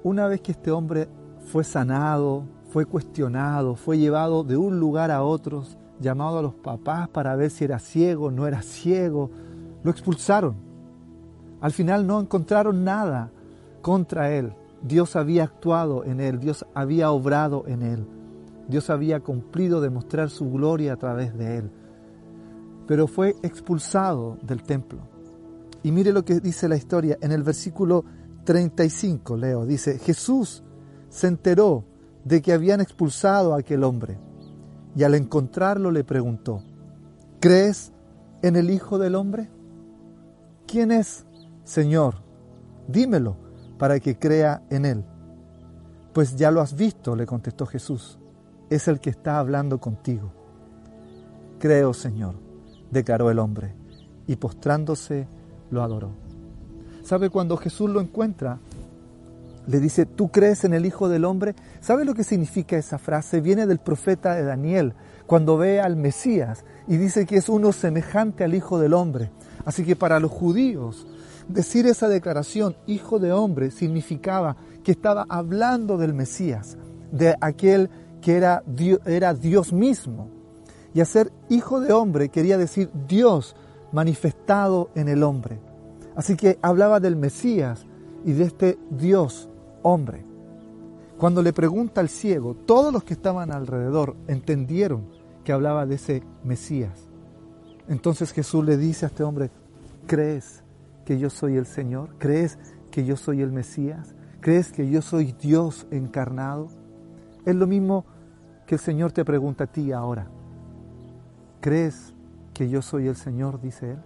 Una 0.02 0.26
vez 0.26 0.40
que 0.40 0.50
este 0.50 0.72
hombre 0.72 1.06
fue 1.50 1.64
sanado, 1.64 2.44
fue 2.70 2.86
cuestionado, 2.86 3.74
fue 3.74 3.98
llevado 3.98 4.44
de 4.44 4.56
un 4.56 4.78
lugar 4.78 5.10
a 5.10 5.24
otro, 5.24 5.64
llamado 6.00 6.38
a 6.38 6.42
los 6.42 6.54
papás 6.54 7.08
para 7.08 7.34
ver 7.34 7.50
si 7.50 7.64
era 7.64 7.80
ciego, 7.80 8.30
no 8.30 8.46
era 8.46 8.62
ciego, 8.62 9.30
lo 9.82 9.90
expulsaron. 9.90 10.54
Al 11.60 11.72
final 11.72 12.06
no 12.06 12.20
encontraron 12.20 12.84
nada 12.84 13.32
contra 13.82 14.30
él. 14.30 14.54
Dios 14.82 15.16
había 15.16 15.44
actuado 15.44 16.04
en 16.04 16.20
él, 16.20 16.38
Dios 16.38 16.64
había 16.72 17.10
obrado 17.10 17.64
en 17.66 17.82
él. 17.82 18.06
Dios 18.68 18.88
había 18.88 19.18
cumplido 19.18 19.80
de 19.80 19.90
mostrar 19.90 20.30
su 20.30 20.48
gloria 20.50 20.92
a 20.92 20.96
través 20.96 21.36
de 21.36 21.58
él. 21.58 21.70
Pero 22.86 23.08
fue 23.08 23.34
expulsado 23.42 24.38
del 24.42 24.62
templo. 24.62 25.00
Y 25.82 25.90
mire 25.90 26.12
lo 26.12 26.24
que 26.24 26.38
dice 26.38 26.68
la 26.68 26.76
historia 26.76 27.18
en 27.20 27.32
el 27.32 27.42
versículo 27.42 28.04
35, 28.44 29.36
leo, 29.36 29.66
dice, 29.66 29.98
Jesús 29.98 30.62
se 31.10 31.26
enteró 31.26 31.84
de 32.24 32.40
que 32.40 32.52
habían 32.52 32.80
expulsado 32.80 33.54
a 33.54 33.58
aquel 33.58 33.84
hombre 33.84 34.18
y 34.96 35.02
al 35.02 35.14
encontrarlo 35.14 35.90
le 35.90 36.04
preguntó, 36.04 36.62
¿crees 37.40 37.92
en 38.42 38.56
el 38.56 38.70
Hijo 38.70 38.98
del 38.98 39.14
Hombre? 39.14 39.48
¿Quién 40.66 40.90
es, 40.90 41.26
Señor? 41.64 42.16
Dímelo 42.88 43.36
para 43.78 44.00
que 44.00 44.18
crea 44.18 44.62
en 44.70 44.84
él. 44.84 45.04
Pues 46.12 46.36
ya 46.36 46.50
lo 46.50 46.60
has 46.60 46.74
visto, 46.74 47.14
le 47.14 47.26
contestó 47.26 47.66
Jesús, 47.66 48.18
es 48.68 48.88
el 48.88 49.00
que 49.00 49.10
está 49.10 49.38
hablando 49.38 49.78
contigo. 49.78 50.32
Creo, 51.58 51.94
Señor, 51.94 52.34
declaró 52.90 53.30
el 53.30 53.38
hombre, 53.38 53.74
y 54.26 54.36
postrándose 54.36 55.28
lo 55.70 55.82
adoró. 55.82 56.10
¿Sabe 57.04 57.30
cuando 57.30 57.56
Jesús 57.56 57.90
lo 57.90 58.00
encuentra? 58.00 58.58
Le 59.66 59.80
dice, 59.80 60.06
¿tú 60.06 60.30
crees 60.30 60.64
en 60.64 60.74
el 60.74 60.86
Hijo 60.86 61.08
del 61.08 61.24
Hombre? 61.24 61.54
¿Sabe 61.80 62.04
lo 62.04 62.14
que 62.14 62.24
significa 62.24 62.76
esa 62.76 62.98
frase? 62.98 63.40
Viene 63.40 63.66
del 63.66 63.78
profeta 63.78 64.34
de 64.34 64.44
Daniel, 64.44 64.94
cuando 65.26 65.56
ve 65.56 65.80
al 65.80 65.96
Mesías 65.96 66.64
y 66.88 66.96
dice 66.96 67.26
que 67.26 67.36
es 67.36 67.48
uno 67.48 67.72
semejante 67.72 68.44
al 68.44 68.54
Hijo 68.54 68.78
del 68.78 68.94
Hombre. 68.94 69.30
Así 69.64 69.84
que 69.84 69.96
para 69.96 70.18
los 70.18 70.30
judíos, 70.30 71.06
decir 71.48 71.86
esa 71.86 72.08
declaración, 72.08 72.76
hijo 72.86 73.18
de 73.18 73.32
hombre, 73.32 73.70
significaba 73.70 74.56
que 74.82 74.92
estaba 74.92 75.26
hablando 75.28 75.98
del 75.98 76.14
Mesías, 76.14 76.76
de 77.12 77.36
aquel 77.40 77.90
que 78.20 78.36
era 78.36 78.62
Dios, 78.66 79.00
era 79.06 79.34
Dios 79.34 79.72
mismo. 79.72 80.28
Y 80.94 81.00
hacer 81.00 81.30
hijo 81.48 81.80
de 81.80 81.92
hombre 81.92 82.28
quería 82.30 82.58
decir 82.58 82.90
Dios 83.06 83.54
manifestado 83.92 84.90
en 84.94 85.08
el 85.08 85.22
hombre. 85.22 85.60
Así 86.16 86.36
que 86.36 86.58
hablaba 86.62 87.00
del 87.00 87.16
Mesías 87.16 87.86
y 88.24 88.32
de 88.32 88.44
este 88.44 88.78
Dios 88.90 89.49
hombre. 89.82 90.24
Cuando 91.18 91.42
le 91.42 91.52
pregunta 91.52 92.00
al 92.00 92.08
ciego, 92.08 92.54
todos 92.54 92.92
los 92.92 93.04
que 93.04 93.14
estaban 93.14 93.52
alrededor 93.52 94.16
entendieron 94.26 95.04
que 95.44 95.52
hablaba 95.52 95.86
de 95.86 95.96
ese 95.96 96.22
Mesías. 96.44 97.08
Entonces 97.88 98.32
Jesús 98.32 98.64
le 98.64 98.76
dice 98.76 99.04
a 99.04 99.08
este 99.08 99.22
hombre, 99.22 99.50
¿crees 100.06 100.62
que 101.04 101.18
yo 101.18 101.28
soy 101.28 101.56
el 101.56 101.66
Señor? 101.66 102.10
¿Crees 102.18 102.58
que 102.90 103.04
yo 103.04 103.16
soy 103.16 103.42
el 103.42 103.52
Mesías? 103.52 104.14
¿Crees 104.40 104.72
que 104.72 104.88
yo 104.88 105.02
soy 105.02 105.32
Dios 105.32 105.86
encarnado? 105.90 106.68
Es 107.44 107.54
lo 107.54 107.66
mismo 107.66 108.04
que 108.66 108.76
el 108.76 108.80
Señor 108.80 109.12
te 109.12 109.24
pregunta 109.24 109.64
a 109.64 109.66
ti 109.66 109.92
ahora. 109.92 110.28
¿Crees 111.60 112.14
que 112.54 112.68
yo 112.68 112.80
soy 112.80 113.08
el 113.08 113.16
Señor? 113.16 113.60
dice 113.60 113.92
Él. 113.92 113.98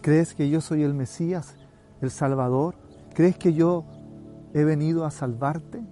¿Crees 0.00 0.34
que 0.34 0.48
yo 0.48 0.60
soy 0.60 0.82
el 0.82 0.94
Mesías, 0.94 1.56
el 2.00 2.10
Salvador? 2.10 2.76
¿Crees 3.14 3.36
que 3.36 3.52
yo 3.52 3.84
he 4.54 4.64
venido 4.64 5.04
a 5.04 5.10
salvarte? 5.10 5.82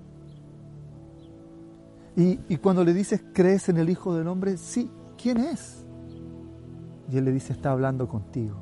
Y, 2.17 2.41
y, 2.49 2.57
cuando 2.57 2.85
le 2.85 2.93
dices, 2.93 3.23
¿crees 3.33 3.69
en 3.69 3.79
el 3.79 3.89
Hijo 3.89 4.15
del 4.15 4.29
Hombre? 4.29 4.57
Sí, 4.57 4.91
¿quién 5.17 5.39
es? 5.39 5.87
Y 7.11 7.17
él 7.17 7.25
le 7.25 7.33
dice, 7.33 7.53
está 7.53 7.73
hablando 7.73 8.09
contigo. 8.09 8.57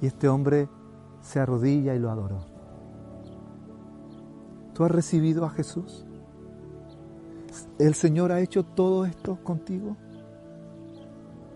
Y 0.00 0.06
este 0.06 0.28
hombre 0.28 0.68
se 1.22 1.40
arrodilla 1.40 1.94
y 1.94 1.98
lo 1.98 2.10
adoró. 2.10 2.44
¿Tú 4.74 4.84
has 4.84 4.90
recibido 4.90 5.44
a 5.44 5.50
Jesús? 5.50 6.04
¿El 7.78 7.94
Señor 7.94 8.32
ha 8.32 8.40
hecho 8.40 8.64
todo 8.64 9.04
esto 9.04 9.38
contigo? 9.42 9.96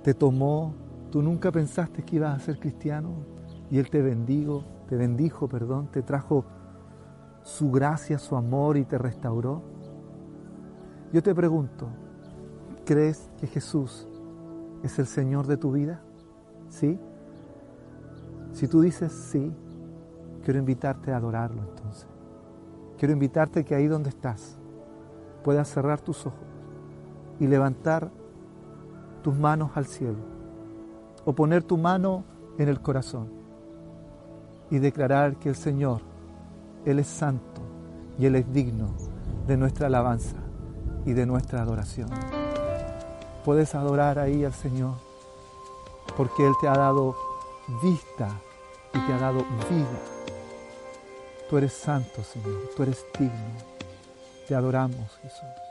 ¿Te 0.02 0.14
tomó? 0.14 0.74
¿Tú 1.10 1.22
nunca 1.22 1.50
pensaste 1.50 2.02
que 2.02 2.16
ibas 2.16 2.36
a 2.36 2.44
ser 2.44 2.58
cristiano? 2.58 3.10
Y 3.70 3.78
Él 3.78 3.90
te 3.90 4.00
bendigo, 4.02 4.64
te 4.88 4.96
bendijo, 4.96 5.48
perdón, 5.48 5.88
te 5.88 6.02
trajo 6.02 6.44
su 7.42 7.70
gracia, 7.70 8.18
su 8.18 8.36
amor 8.36 8.78
y 8.78 8.84
te 8.84 8.96
restauró. 8.96 9.62
Yo 11.12 11.22
te 11.22 11.34
pregunto, 11.34 11.88
¿crees 12.86 13.30
que 13.38 13.46
Jesús 13.46 14.08
es 14.82 14.98
el 14.98 15.06
Señor 15.06 15.46
de 15.46 15.58
tu 15.58 15.72
vida? 15.72 16.00
¿Sí? 16.70 16.98
Si 18.52 18.66
tú 18.66 18.80
dices 18.80 19.12
sí, 19.12 19.54
quiero 20.42 20.58
invitarte 20.58 21.12
a 21.12 21.18
adorarlo 21.18 21.62
entonces. 21.62 22.06
Quiero 22.96 23.12
invitarte 23.12 23.64
que 23.64 23.74
ahí 23.74 23.86
donde 23.86 24.08
estás 24.08 24.58
puedas 25.44 25.68
cerrar 25.68 26.00
tus 26.00 26.26
ojos 26.26 26.40
y 27.38 27.46
levantar 27.46 28.10
tus 29.22 29.36
manos 29.36 29.70
al 29.74 29.86
cielo 29.86 30.18
o 31.24 31.34
poner 31.34 31.62
tu 31.62 31.76
mano 31.76 32.24
en 32.58 32.68
el 32.68 32.80
corazón 32.80 33.37
y 34.70 34.78
declarar 34.78 35.36
que 35.36 35.48
el 35.48 35.56
Señor, 35.56 36.00
Él 36.84 36.98
es 36.98 37.06
santo 37.06 37.62
y 38.18 38.26
Él 38.26 38.36
es 38.36 38.52
digno 38.52 38.88
de 39.46 39.56
nuestra 39.56 39.86
alabanza 39.86 40.36
y 41.06 41.12
de 41.12 41.26
nuestra 41.26 41.62
adoración. 41.62 42.10
Puedes 43.44 43.74
adorar 43.74 44.18
ahí 44.18 44.44
al 44.44 44.52
Señor 44.52 44.94
porque 46.16 46.46
Él 46.46 46.52
te 46.60 46.68
ha 46.68 46.74
dado 46.74 47.16
vista 47.82 48.28
y 48.92 48.98
te 49.06 49.12
ha 49.12 49.18
dado 49.18 49.38
vida. 49.38 49.98
Tú 51.48 51.56
eres 51.56 51.72
santo, 51.72 52.22
Señor, 52.22 52.70
tú 52.76 52.82
eres 52.82 53.06
digno. 53.18 53.32
Te 54.46 54.54
adoramos, 54.54 55.18
Jesús. 55.22 55.67